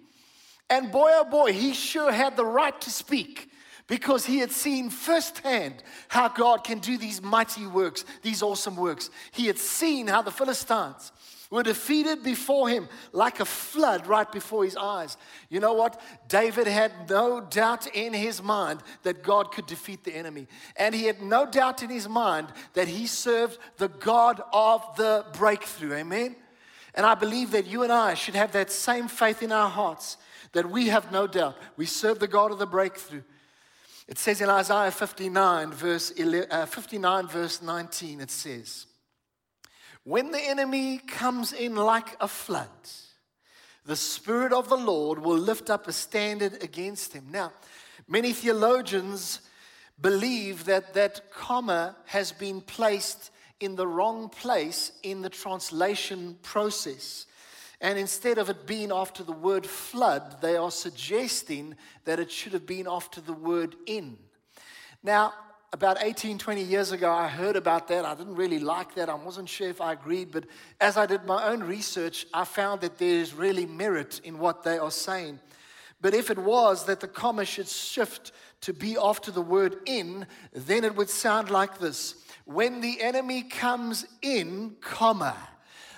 And 0.69 0.91
boy, 0.91 1.09
oh 1.13 1.25
boy, 1.25 1.53
he 1.53 1.73
sure 1.73 2.11
had 2.11 2.37
the 2.37 2.45
right 2.45 2.79
to 2.81 2.89
speak 2.89 3.49
because 3.87 4.25
he 4.25 4.39
had 4.39 4.51
seen 4.51 4.89
firsthand 4.89 5.83
how 6.07 6.27
God 6.27 6.63
can 6.63 6.79
do 6.79 6.97
these 6.97 7.21
mighty 7.21 7.67
works, 7.67 8.03
these 8.21 8.41
awesome 8.41 8.75
works. 8.75 9.09
He 9.31 9.47
had 9.47 9.59
seen 9.59 10.07
how 10.07 10.21
the 10.21 10.31
Philistines 10.31 11.11
were 11.51 11.61
defeated 11.61 12.23
before 12.23 12.67
him 12.67 12.87
like 13.11 13.39
a 13.39 13.45
flood 13.45 14.07
right 14.07 14.31
before 14.31 14.63
his 14.65 14.75
eyes. 14.75 15.17
You 15.49 15.59
know 15.59 15.73
what? 15.73 16.01
David 16.27 16.65
had 16.65 16.91
no 17.09 17.39
doubt 17.41 17.87
in 17.87 18.13
his 18.13 18.41
mind 18.41 18.81
that 19.03 19.21
God 19.21 19.51
could 19.51 19.67
defeat 19.67 20.03
the 20.03 20.15
enemy. 20.15 20.47
And 20.75 20.95
he 20.95 21.05
had 21.05 21.21
no 21.21 21.45
doubt 21.45 21.83
in 21.83 21.89
his 21.89 22.09
mind 22.09 22.47
that 22.73 22.87
he 22.87 23.05
served 23.05 23.59
the 23.77 23.87
God 23.87 24.41
of 24.51 24.83
the 24.97 25.25
breakthrough. 25.33 25.93
Amen? 25.93 26.35
And 26.95 27.05
I 27.05 27.13
believe 27.13 27.51
that 27.51 27.67
you 27.67 27.83
and 27.83 27.91
I 27.91 28.15
should 28.15 28.35
have 28.35 28.53
that 28.53 28.71
same 28.71 29.07
faith 29.07 29.43
in 29.43 29.51
our 29.51 29.69
hearts 29.69 30.17
that 30.53 30.69
we 30.69 30.87
have 30.87 31.11
no 31.11 31.27
doubt. 31.27 31.57
We 31.77 31.85
serve 31.85 32.19
the 32.19 32.27
God 32.27 32.51
of 32.51 32.57
the 32.57 32.65
breakthrough. 32.65 33.21
It 34.07 34.19
says 34.19 34.41
in 34.41 34.49
Isaiah 34.49 34.91
59, 34.91 35.71
verse, 35.71 36.11
11, 36.11 36.51
uh, 36.51 36.65
59, 36.65 37.27
verse 37.27 37.61
19, 37.61 38.21
it 38.21 38.31
says, 38.31 38.85
When 40.03 40.31
the 40.31 40.41
enemy 40.41 40.99
comes 40.99 41.53
in 41.53 41.75
like 41.75 42.15
a 42.21 42.27
flood, 42.27 42.69
the 43.85 43.95
Spirit 43.95 44.53
of 44.53 44.69
the 44.69 44.77
Lord 44.77 45.19
will 45.19 45.37
lift 45.37 45.69
up 45.69 45.87
a 45.87 45.91
standard 45.91 46.63
against 46.63 47.13
him. 47.13 47.25
Now, 47.31 47.51
many 48.07 48.33
theologians 48.33 49.41
believe 49.99 50.65
that 50.65 50.93
that 50.93 51.31
comma 51.31 51.95
has 52.05 52.31
been 52.31 52.61
placed 52.61 53.31
in 53.59 53.75
the 53.75 53.87
wrong 53.87 54.29
place 54.29 54.91
in 55.03 55.21
the 55.21 55.29
translation 55.29 56.37
process. 56.43 57.25
And 57.81 57.99
instead 57.99 58.37
of 58.37 58.49
it 58.49 58.65
being 58.65 58.91
after 58.91 59.23
the 59.23 59.31
word 59.31 59.65
flood, 59.65 60.41
they 60.41 60.55
are 60.55 60.71
suggesting 60.71 61.75
that 62.05 62.19
it 62.19 62.31
should 62.31 62.53
have 62.53 62.65
been 62.65 62.87
after 62.87 63.21
the 63.21 63.33
word 63.33 63.75
in. 63.85 64.17
Now, 65.03 65.33
about 65.73 65.97
18, 66.01 66.37
20 66.37 66.61
years 66.63 66.93
ago, 66.93 67.11
I 67.11 67.27
heard 67.27 67.57
about 67.57 67.89
that. 67.89 68.05
I 68.05 68.15
didn't 68.15 68.35
really 68.35 68.59
like 68.59 68.95
that. 68.95 69.09
I 69.09 69.15
wasn't 69.15 69.49
sure 69.49 69.67
if 69.67 69.81
I 69.81 69.91
agreed. 69.91 70.31
But 70.31 70.45
as 70.79 70.95
I 70.95 71.05
did 71.05 71.25
my 71.25 71.43
own 71.49 71.63
research, 71.63 72.25
I 72.33 72.45
found 72.45 72.79
that 72.81 72.97
there's 72.97 73.33
really 73.33 73.65
merit 73.65 74.21
in 74.23 74.39
what 74.39 74.63
they 74.63 74.77
are 74.77 74.89
saying. 74.89 75.39
But 75.99 76.13
if 76.13 76.29
it 76.29 76.37
was 76.37 76.85
that 76.85 77.01
the 77.01 77.07
comma 77.09 77.43
should 77.43 77.67
shift 77.67 78.31
to 78.61 78.73
be 78.73 78.95
after 78.95 79.31
the 79.31 79.41
word 79.41 79.77
in, 79.85 80.27
then 80.53 80.85
it 80.85 80.95
would 80.95 81.09
sound 81.09 81.49
like 81.49 81.79
this 81.79 82.15
When 82.45 82.79
the 82.79 83.01
enemy 83.01 83.43
comes 83.43 84.05
in, 84.21 84.77
comma 84.79 85.35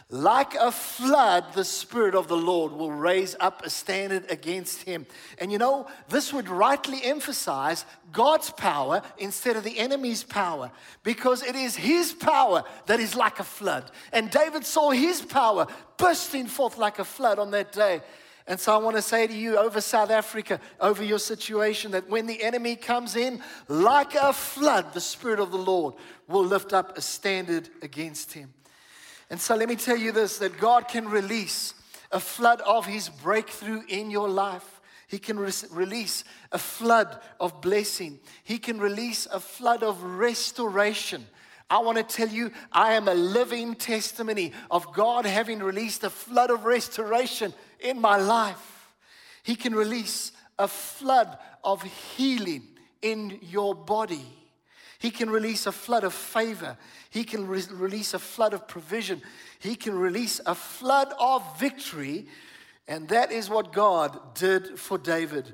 like 0.10 0.56
a 0.56 0.72
flood, 0.72 1.54
the 1.54 1.66
Spirit 1.66 2.16
of 2.16 2.30
the 2.30 2.38
Lord 2.38 2.72
will 2.72 2.92
raise 2.92 3.36
up 3.42 3.66
a 3.66 3.70
standard 3.70 4.32
against 4.32 4.84
him. 4.84 5.06
And 5.38 5.52
you 5.52 5.58
know, 5.58 5.88
this 6.08 6.32
would 6.32 6.48
rightly 6.48 7.04
emphasize 7.04 7.84
God's 8.14 8.50
power 8.52 9.02
instead 9.18 9.58
of 9.58 9.66
the 9.66 9.78
enemy's 9.78 10.24
power, 10.24 10.72
because 11.04 11.44
it 11.44 11.58
is 11.58 11.76
his 11.76 12.14
power 12.14 12.64
that 12.86 13.02
is 13.02 13.16
like 13.16 13.40
a 13.40 13.44
flood. 13.44 13.92
And 14.14 14.32
David 14.32 14.66
saw 14.66 14.92
his 14.92 15.22
power 15.22 15.68
bursting 15.98 16.48
forth 16.48 16.78
like 16.78 17.00
a 17.00 17.06
flood 17.06 17.38
on 17.38 17.52
that 17.52 17.74
day. 17.74 18.02
And 18.50 18.58
so 18.58 18.74
I 18.74 18.78
want 18.78 18.96
to 18.96 19.02
say 19.02 19.28
to 19.28 19.34
you 19.34 19.58
over 19.58 19.82
South 19.82 20.10
Africa, 20.10 20.62
over 20.80 21.04
your 21.04 21.20
situation, 21.20 21.92
that 21.92 22.08
when 22.08 22.28
the 22.28 22.42
enemy 22.42 22.78
comes 22.78 23.18
in 23.18 23.42
like 23.68 24.16
a 24.16 24.32
flood, 24.32 24.94
the 24.94 25.02
Spirit 25.02 25.42
of 25.42 25.52
the 25.52 25.58
Lord 25.58 25.96
will 26.30 26.46
lift 26.46 26.72
up 26.72 26.98
a 26.98 27.02
standard 27.02 27.68
against 27.82 28.32
him. 28.32 28.54
And 29.30 29.40
so 29.40 29.56
let 29.56 29.68
me 29.68 29.76
tell 29.76 29.98
you 29.98 30.12
this 30.12 30.38
that 30.38 30.58
God 30.58 30.88
can 30.88 31.10
release 31.10 31.74
a 32.12 32.20
flood 32.20 32.62
of 32.62 32.86
His 32.86 33.10
breakthrough 33.10 33.82
in 33.88 34.10
your 34.10 34.30
life. 34.30 34.82
He 35.08 35.20
can 35.20 35.40
re- 35.40 35.52
release 35.72 36.24
a 36.52 36.58
flood 36.58 37.20
of 37.40 37.62
blessing. 37.62 38.20
He 38.44 38.58
can 38.58 38.80
release 38.80 39.26
a 39.26 39.40
flood 39.40 39.84
of 39.84 40.04
restoration. 40.04 41.26
I 41.70 41.80
want 41.80 41.98
to 41.98 42.04
tell 42.04 42.30
you, 42.30 42.52
I 42.72 42.94
am 42.94 43.08
a 43.08 43.14
living 43.14 43.76
testimony 43.76 44.54
of 44.72 44.94
God 44.94 45.26
having 45.26 45.60
released 45.60 46.04
a 46.04 46.10
flood 46.10 46.50
of 46.50 46.66
restoration 46.66 47.54
in 47.80 48.00
my 48.00 48.18
life. 48.18 48.90
He 49.44 49.56
can 49.56 49.76
release 49.76 50.32
a 50.60 50.68
flood 50.68 51.38
of 51.64 51.84
healing 51.84 52.64
in 53.02 53.40
your 53.42 53.76
body. 53.76 54.37
He 55.00 55.12
can 55.12 55.30
release 55.30 55.68
a 55.68 55.72
flood 55.72 56.04
of 56.04 56.14
favor. 56.14 56.78
He 57.10 57.24
can 57.24 57.48
re- 57.48 57.64
release 57.72 58.14
a 58.14 58.20
flood 58.20 58.54
of 58.54 58.68
provision. 58.68 59.22
He 59.60 59.76
can 59.76 59.98
release 59.98 60.42
a 60.46 60.56
flood 60.56 61.14
of 61.20 61.60
victory. 61.60 62.28
And 62.88 63.08
that 63.10 63.32
is 63.32 63.50
what 63.50 63.74
God 63.74 64.36
did 64.36 64.80
for 64.80 64.98
David 64.98 65.54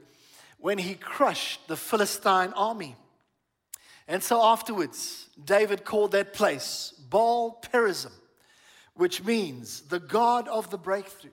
when 0.60 0.78
he 0.78 0.96
crushed 0.96 1.68
the 1.68 1.76
Philistine 1.76 2.54
army. 2.54 2.96
And 4.08 4.24
so 4.24 4.42
afterwards, 4.44 5.28
David 5.44 5.84
called 5.84 6.14
that 6.14 6.34
place 6.34 6.94
Baal 7.10 7.62
Perazim, 7.62 8.12
which 8.94 9.24
means 9.24 9.82
the 9.82 10.00
God 10.00 10.48
of 10.48 10.70
the 10.70 10.78
breakthrough. 10.78 11.32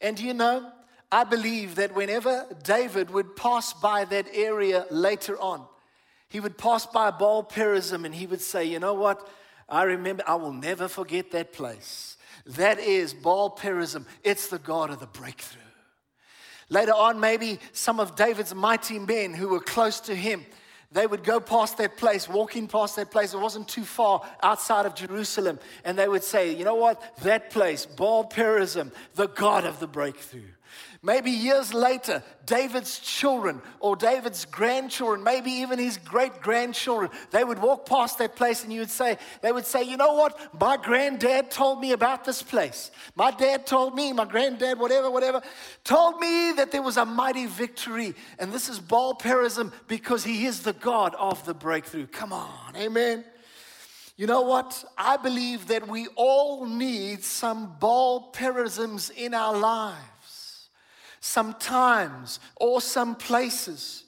And 0.00 0.20
you 0.20 0.34
know, 0.34 0.70
I 1.10 1.24
believe 1.24 1.76
that 1.76 1.94
whenever 1.94 2.46
David 2.62 3.10
would 3.10 3.36
pass 3.36 3.72
by 3.72 4.04
that 4.06 4.26
area 4.32 4.86
later 4.90 5.38
on, 5.40 5.66
he 6.34 6.40
would 6.40 6.58
pass 6.58 6.84
by 6.84 7.12
Perazim 7.12 8.04
and 8.04 8.12
he 8.12 8.26
would 8.26 8.40
say, 8.40 8.64
You 8.64 8.80
know 8.80 8.94
what? 8.94 9.30
I 9.68 9.84
remember, 9.84 10.24
I 10.26 10.34
will 10.34 10.52
never 10.52 10.88
forget 10.88 11.30
that 11.30 11.52
place. 11.52 12.16
That 12.44 12.80
is 12.80 13.14
Baal 13.14 13.56
Perazim. 13.56 14.04
It's 14.24 14.48
the 14.48 14.58
God 14.58 14.90
of 14.90 14.98
the 14.98 15.06
breakthrough. 15.06 15.62
Later 16.68 16.90
on, 16.90 17.20
maybe 17.20 17.60
some 17.70 18.00
of 18.00 18.16
David's 18.16 18.52
mighty 18.52 18.98
men 18.98 19.32
who 19.32 19.46
were 19.46 19.60
close 19.60 20.00
to 20.00 20.14
him, 20.16 20.44
they 20.90 21.06
would 21.06 21.22
go 21.22 21.38
past 21.38 21.78
that 21.78 21.96
place, 21.96 22.28
walking 22.28 22.66
past 22.66 22.96
that 22.96 23.12
place. 23.12 23.32
It 23.32 23.38
wasn't 23.38 23.68
too 23.68 23.84
far 23.84 24.20
outside 24.42 24.86
of 24.86 24.96
Jerusalem. 24.96 25.60
And 25.84 25.96
they 25.96 26.08
would 26.08 26.24
say, 26.24 26.52
you 26.52 26.64
know 26.64 26.74
what? 26.74 27.00
That 27.22 27.50
place, 27.50 27.86
Baal 27.86 28.28
Perazim, 28.28 28.90
the 29.14 29.28
God 29.28 29.66
of 29.66 29.78
the 29.78 29.86
breakthrough. 29.86 30.50
Maybe 31.04 31.30
years 31.30 31.74
later, 31.74 32.22
David's 32.46 32.98
children 32.98 33.60
or 33.78 33.94
David's 33.94 34.46
grandchildren, 34.46 35.22
maybe 35.22 35.50
even 35.50 35.78
his 35.78 35.98
great 35.98 36.40
grandchildren, 36.40 37.10
they 37.30 37.44
would 37.44 37.58
walk 37.58 37.84
past 37.84 38.16
that 38.18 38.36
place 38.36 38.64
and 38.64 38.72
you 38.72 38.80
would 38.80 38.90
say, 38.90 39.18
they 39.42 39.52
would 39.52 39.66
say, 39.66 39.82
you 39.82 39.98
know 39.98 40.14
what? 40.14 40.58
My 40.58 40.78
granddad 40.78 41.50
told 41.50 41.78
me 41.78 41.92
about 41.92 42.24
this 42.24 42.42
place. 42.42 42.90
My 43.16 43.30
dad 43.30 43.66
told 43.66 43.94
me, 43.94 44.14
my 44.14 44.24
granddad, 44.24 44.78
whatever, 44.78 45.10
whatever, 45.10 45.42
told 45.84 46.20
me 46.20 46.52
that 46.52 46.72
there 46.72 46.80
was 46.80 46.96
a 46.96 47.04
mighty 47.04 47.44
victory. 47.44 48.14
And 48.38 48.50
this 48.50 48.70
is 48.70 48.80
Baal 48.80 49.14
Perazim 49.14 49.74
because 49.86 50.24
he 50.24 50.46
is 50.46 50.62
the 50.62 50.72
God 50.72 51.14
of 51.16 51.44
the 51.44 51.52
breakthrough. 51.52 52.06
Come 52.06 52.32
on, 52.32 52.74
amen. 52.76 53.26
You 54.16 54.26
know 54.26 54.40
what? 54.40 54.82
I 54.96 55.18
believe 55.18 55.66
that 55.66 55.86
we 55.86 56.06
all 56.16 56.64
need 56.64 57.22
some 57.24 57.76
Baal 57.78 58.32
Perazims 58.32 59.10
in 59.10 59.34
our 59.34 59.54
lives 59.54 60.13
some 61.24 61.54
times 61.54 62.38
or 62.56 62.82
some 62.82 63.14
places 63.14 64.04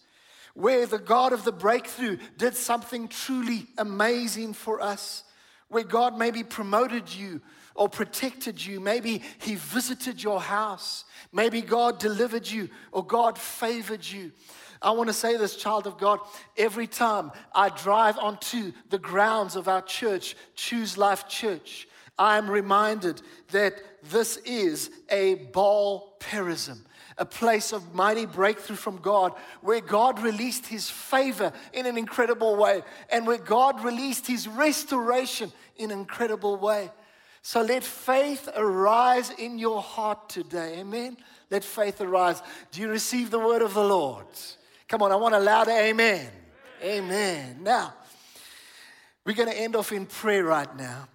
where 0.52 0.84
the 0.84 0.98
God 0.98 1.32
of 1.32 1.44
the 1.44 1.52
breakthrough 1.52 2.18
did 2.36 2.54
something 2.54 3.08
truly 3.08 3.66
amazing 3.78 4.52
for 4.52 4.82
us, 4.82 5.24
where 5.68 5.82
God 5.82 6.18
maybe 6.18 6.44
promoted 6.44 7.10
you 7.10 7.40
or 7.74 7.88
protected 7.88 8.62
you, 8.62 8.80
maybe 8.80 9.22
He 9.38 9.54
visited 9.54 10.22
your 10.22 10.42
house, 10.42 11.06
maybe 11.32 11.62
God 11.62 11.98
delivered 11.98 12.46
you 12.46 12.68
or 12.92 13.02
God 13.02 13.38
favored 13.38 14.06
you. 14.06 14.30
I 14.82 14.90
want 14.90 15.08
to 15.08 15.14
say 15.14 15.38
this, 15.38 15.56
child 15.56 15.86
of 15.86 15.96
God, 15.96 16.20
every 16.58 16.86
time 16.86 17.32
I 17.54 17.70
drive 17.70 18.18
onto 18.18 18.72
the 18.90 18.98
grounds 18.98 19.56
of 19.56 19.68
our 19.68 19.80
church, 19.80 20.36
Choose 20.54 20.98
Life 20.98 21.28
Church, 21.28 21.88
I 22.18 22.38
am 22.38 22.50
reminded 22.50 23.22
that 23.52 23.74
this 24.10 24.36
is 24.38 24.90
a 25.10 25.34
Baal 25.52 26.16
Perazim 26.20 26.80
a 27.18 27.24
place 27.24 27.72
of 27.72 27.94
mighty 27.94 28.26
breakthrough 28.26 28.76
from 28.76 28.98
God, 28.98 29.32
where 29.62 29.80
God 29.80 30.20
released 30.20 30.66
His 30.66 30.90
favor 30.90 31.52
in 31.72 31.86
an 31.86 31.96
incredible 31.96 32.56
way, 32.56 32.82
and 33.10 33.26
where 33.26 33.38
God 33.38 33.82
released 33.82 34.26
His 34.26 34.46
restoration 34.46 35.52
in 35.76 35.90
an 35.90 35.98
incredible 35.98 36.56
way. 36.56 36.90
So 37.42 37.62
let 37.62 37.84
faith 37.84 38.48
arise 38.56 39.30
in 39.30 39.58
your 39.58 39.80
heart 39.80 40.28
today. 40.28 40.80
Amen. 40.80 41.16
Let 41.50 41.64
faith 41.64 42.00
arise. 42.00 42.42
Do 42.72 42.80
you 42.80 42.88
receive 42.88 43.30
the 43.30 43.38
word 43.38 43.62
of 43.62 43.72
the 43.72 43.84
Lord? 43.84 44.26
Come 44.88 45.02
on, 45.02 45.12
I 45.12 45.16
want 45.16 45.34
a 45.34 45.40
louder 45.40 45.70
amen. 45.70 46.28
Amen. 46.82 47.60
Now, 47.62 47.94
we're 49.24 49.36
going 49.36 49.48
to 49.48 49.58
end 49.58 49.74
off 49.74 49.92
in 49.92 50.06
prayer 50.06 50.44
right 50.44 50.76
now. 50.76 51.08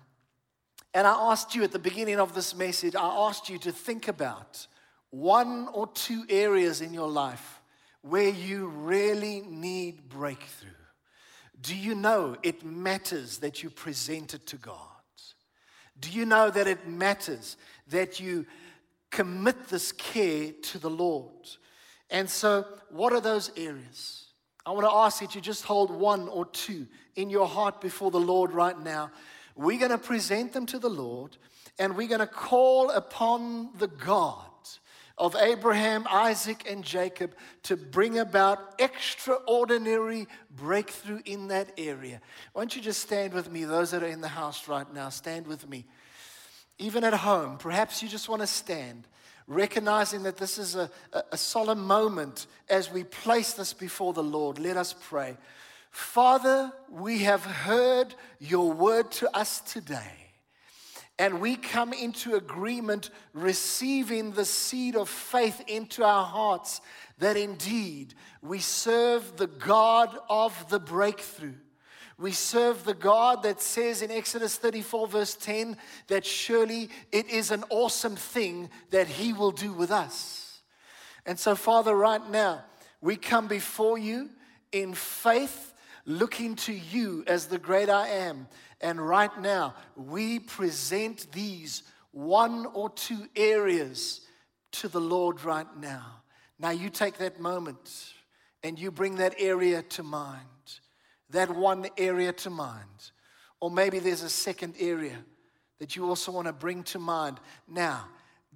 And 0.94 1.08
I 1.08 1.32
asked 1.32 1.56
you 1.56 1.64
at 1.64 1.72
the 1.72 1.80
beginning 1.80 2.20
of 2.20 2.34
this 2.34 2.56
message, 2.56 2.96
I 2.96 3.28
asked 3.28 3.50
you 3.50 3.58
to 3.60 3.72
think 3.72 4.08
about 4.08 4.68
one 5.10 5.68
or 5.74 5.88
two 5.88 6.26
areas 6.30 6.82
in 6.82 6.94
your 6.94 7.10
life 7.10 7.62
where 8.02 8.30
you 8.30 8.68
really 8.68 9.42
need 9.42 10.10
breakthrough. 10.10 10.70
Do 11.62 11.76
you 11.76 11.96
know 11.96 12.36
it 12.44 12.66
matters 12.66 13.38
that 13.40 13.62
you 13.62 13.70
present 13.70 14.34
it 14.34 14.48
to 14.48 14.58
God? 14.58 14.78
Do 16.00 16.10
you 16.10 16.26
know 16.26 16.50
that 16.50 16.68
it 16.68 16.88
matters 16.88 17.58
that 17.90 18.20
you 18.20 18.46
commit 19.12 19.68
this 19.68 19.92
care 19.92 20.52
to 20.64 20.80
the 20.80 20.90
Lord? 20.90 21.48
And 22.10 22.28
so, 22.30 22.66
what 22.90 23.14
are 23.14 23.22
those 23.22 23.52
areas? 23.56 24.26
I 24.66 24.72
want 24.72 24.86
to 24.86 24.94
ask 24.94 25.20
that 25.22 25.36
you 25.36 25.42
just 25.42 25.64
hold 25.64 25.92
one 25.92 26.28
or 26.28 26.46
two 26.46 26.88
in 27.16 27.30
your 27.30 27.48
heart 27.48 27.82
before 27.82 28.10
the 28.10 28.20
Lord 28.20 28.52
right 28.52 28.80
now. 28.80 29.12
We're 29.56 29.80
going 29.80 29.92
to 29.92 29.98
present 29.98 30.54
them 30.54 30.66
to 30.68 30.80
the 30.80 30.90
Lord 30.90 31.38
and 31.80 31.96
we're 31.96 32.08
going 32.08 32.20
to 32.20 32.28
call 32.28 32.90
upon 32.90 33.70
the 33.78 33.88
God 33.88 34.46
of 35.18 35.36
Abraham, 35.36 36.08
Isaac, 36.10 36.66
and 36.68 36.84
Jacob 36.84 37.36
to 37.64 37.78
bring 37.78 38.18
about 38.18 38.76
extraordinary 38.80 40.28
breakthrough 40.56 41.22
in 41.26 41.50
that 41.50 41.72
area. 41.78 42.22
Why 42.54 42.62
don't 42.62 42.76
you 42.76 42.82
just 42.82 43.02
stand 43.02 43.34
with 43.34 43.52
me, 43.52 43.64
those 43.64 43.92
that 43.92 44.04
are 44.04 44.08
in 44.08 44.22
the 44.22 44.28
house 44.28 44.68
right 44.68 44.92
now, 44.94 45.10
stand 45.10 45.46
with 45.46 45.70
me. 45.70 45.86
Even 46.80 47.04
at 47.04 47.14
home, 47.14 47.58
perhaps 47.58 48.02
you 48.02 48.10
just 48.10 48.30
want 48.30 48.42
to 48.42 48.48
stand, 48.48 49.08
recognizing 49.46 50.24
that 50.24 50.38
this 50.38 50.58
is 50.58 50.76
a, 50.76 50.90
a, 51.14 51.24
a 51.34 51.38
solemn 51.38 51.86
moment 51.86 52.48
as 52.68 52.92
we 52.92 53.04
place 53.04 53.54
this 53.54 53.74
before 53.74 54.14
the 54.14 54.24
Lord. 54.24 54.58
Let 54.58 54.76
us 54.76 54.96
pray. 55.00 55.38
Father, 55.92 56.72
we 56.90 57.20
have 57.20 57.44
heard 57.46 58.16
your 58.40 58.72
word 58.72 59.12
to 59.12 59.38
us 59.38 59.62
today. 59.62 60.00
And 61.20 61.40
we 61.40 61.56
come 61.56 61.94
into 61.94 62.36
agreement, 62.36 63.12
receiving 63.34 64.32
the 64.32 64.46
seed 64.46 64.96
of 64.96 65.08
faith 65.08 65.62
into 65.68 66.04
our 66.04 66.26
hearts 66.26 66.82
that 67.20 67.38
indeed 67.38 68.16
we 68.42 68.58
serve 68.58 69.38
the 69.38 69.48
God 69.48 70.18
of 70.30 70.70
the 70.70 70.80
breakthrough. 70.80 71.54
We 72.18 72.32
serve 72.32 72.84
the 72.84 72.94
God 72.94 73.44
that 73.44 73.62
says 73.62 74.02
in 74.02 74.12
Exodus 74.12 74.56
34, 74.56 75.08
verse 75.08 75.36
10, 75.36 75.78
that 76.08 76.26
surely 76.26 76.90
it 77.12 77.30
is 77.30 77.52
an 77.52 77.64
awesome 77.70 78.16
thing 78.16 78.70
that 78.92 79.08
He 79.08 79.34
will 79.34 79.52
do 79.52 79.74
with 79.74 79.92
us. 79.92 80.62
And 81.26 81.38
so, 81.38 81.56
Father, 81.56 81.96
right 81.96 82.28
now, 82.30 82.64
we 83.02 83.16
come 83.16 83.48
before 83.48 83.98
you 83.98 84.30
in 84.72 84.94
faith, 84.94 85.74
looking 86.06 86.56
to 86.56 86.74
you 86.74 87.24
as 87.28 87.48
the 87.48 87.60
great 87.60 87.90
I 87.90 88.08
am 88.08 88.48
and 88.82 89.00
right 89.00 89.36
now, 89.40 89.76
we 89.96 90.40
present 90.40 91.32
these 91.32 91.84
one 92.12 92.66
or 92.74 92.90
two 92.90 93.28
areas 93.36 94.22
to 94.74 94.88
the 94.88 95.00
Lord 95.00 95.44
right 95.44 95.68
now. 95.80 96.06
Now, 96.60 96.72
you 96.72 96.90
take 96.90 97.18
that 97.20 97.40
moment 97.40 98.14
and 98.64 98.78
you 98.78 98.92
bring 98.92 99.16
that 99.16 99.36
area 99.38 99.84
to 99.84 100.04
mind, 100.04 100.40
that 101.30 101.56
one 101.56 101.88
area 101.98 102.34
to 102.34 102.50
mind. 102.50 103.12
Or 103.60 103.70
maybe 103.70 104.00
there's 104.00 104.24
a 104.24 104.30
second 104.30 104.76
area 104.80 105.18
that 105.78 105.96
you 105.96 106.08
also 106.08 106.32
want 106.32 106.48
to 106.48 106.54
bring 106.54 106.84
to 106.84 107.00
mind. 107.00 107.40
Now, 107.68 108.08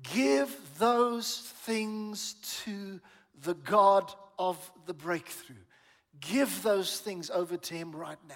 give 0.01 0.55
those 0.79 1.39
things 1.65 2.35
to 2.63 2.99
the 3.43 3.53
God 3.53 4.11
of 4.39 4.57
the 4.87 4.93
breakthrough. 4.93 5.55
Give 6.21 6.63
those 6.63 6.99
things 6.99 7.29
over 7.29 7.57
to 7.57 7.73
Him 7.73 7.91
right 7.91 8.17
now. 8.27 8.35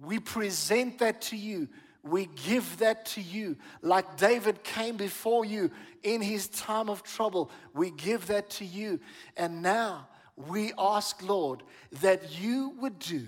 We 0.00 0.18
present 0.18 0.98
that 0.98 1.22
to 1.22 1.36
you. 1.36 1.68
We 2.02 2.28
give 2.46 2.78
that 2.78 3.06
to 3.06 3.20
you. 3.20 3.56
Like 3.82 4.16
David 4.16 4.62
came 4.62 4.96
before 4.96 5.44
you 5.44 5.70
in 6.02 6.22
his 6.22 6.48
time 6.48 6.88
of 6.88 7.02
trouble, 7.02 7.50
we 7.74 7.90
give 7.90 8.28
that 8.28 8.50
to 8.50 8.64
you. 8.64 9.00
And 9.36 9.62
now 9.62 10.08
we 10.36 10.72
ask, 10.78 11.22
Lord, 11.22 11.62
that 12.00 12.40
you 12.40 12.74
would 12.80 12.98
do 12.98 13.26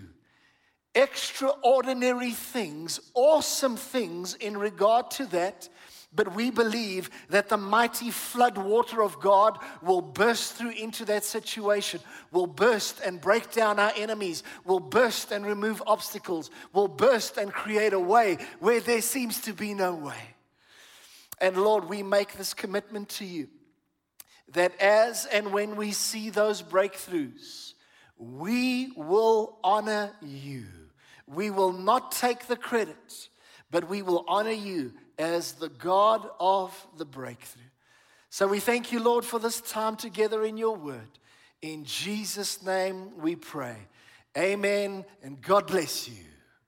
extraordinary 0.94 2.32
things, 2.32 3.00
awesome 3.14 3.76
things 3.76 4.34
in 4.34 4.56
regard 4.56 5.10
to 5.12 5.26
that 5.26 5.68
but 6.12 6.34
we 6.34 6.50
believe 6.50 7.08
that 7.28 7.48
the 7.48 7.56
mighty 7.56 8.10
flood 8.10 8.58
water 8.58 9.02
of 9.02 9.20
God 9.20 9.58
will 9.80 10.00
burst 10.00 10.54
through 10.54 10.72
into 10.72 11.04
that 11.04 11.24
situation, 11.24 12.00
will 12.32 12.48
burst 12.48 13.00
and 13.00 13.20
break 13.20 13.52
down 13.52 13.78
our 13.78 13.92
enemies, 13.96 14.42
will 14.64 14.80
burst 14.80 15.30
and 15.30 15.46
remove 15.46 15.82
obstacles, 15.86 16.50
will 16.72 16.88
burst 16.88 17.36
and 17.36 17.52
create 17.52 17.92
a 17.92 18.00
way 18.00 18.38
where 18.58 18.80
there 18.80 19.02
seems 19.02 19.40
to 19.42 19.52
be 19.52 19.72
no 19.72 19.94
way. 19.94 20.34
And 21.40 21.56
Lord, 21.56 21.88
we 21.88 22.02
make 22.02 22.32
this 22.32 22.54
commitment 22.54 23.08
to 23.10 23.24
you 23.24 23.48
that 24.52 24.78
as 24.80 25.26
and 25.26 25.52
when 25.52 25.76
we 25.76 25.92
see 25.92 26.28
those 26.28 26.60
breakthroughs, 26.60 27.74
we 28.18 28.92
will 28.96 29.58
honor 29.62 30.12
you. 30.20 30.66
We 31.26 31.50
will 31.50 31.72
not 31.72 32.10
take 32.10 32.48
the 32.48 32.56
credit, 32.56 33.28
but 33.70 33.88
we 33.88 34.02
will 34.02 34.24
honor 34.26 34.50
you 34.50 34.92
as 35.20 35.52
the 35.52 35.68
God 35.68 36.26
of 36.40 36.74
the 36.96 37.04
breakthrough. 37.04 37.62
So 38.30 38.48
we 38.48 38.58
thank 38.58 38.90
you, 38.90 39.00
Lord, 39.00 39.24
for 39.24 39.38
this 39.38 39.60
time 39.60 39.96
together 39.96 40.44
in 40.44 40.56
your 40.56 40.76
word. 40.76 41.18
In 41.60 41.84
Jesus' 41.84 42.62
name 42.62 43.18
we 43.20 43.36
pray. 43.36 43.76
Amen, 44.38 45.04
and 45.22 45.40
God 45.42 45.66
bless 45.66 46.08
you. 46.08 46.29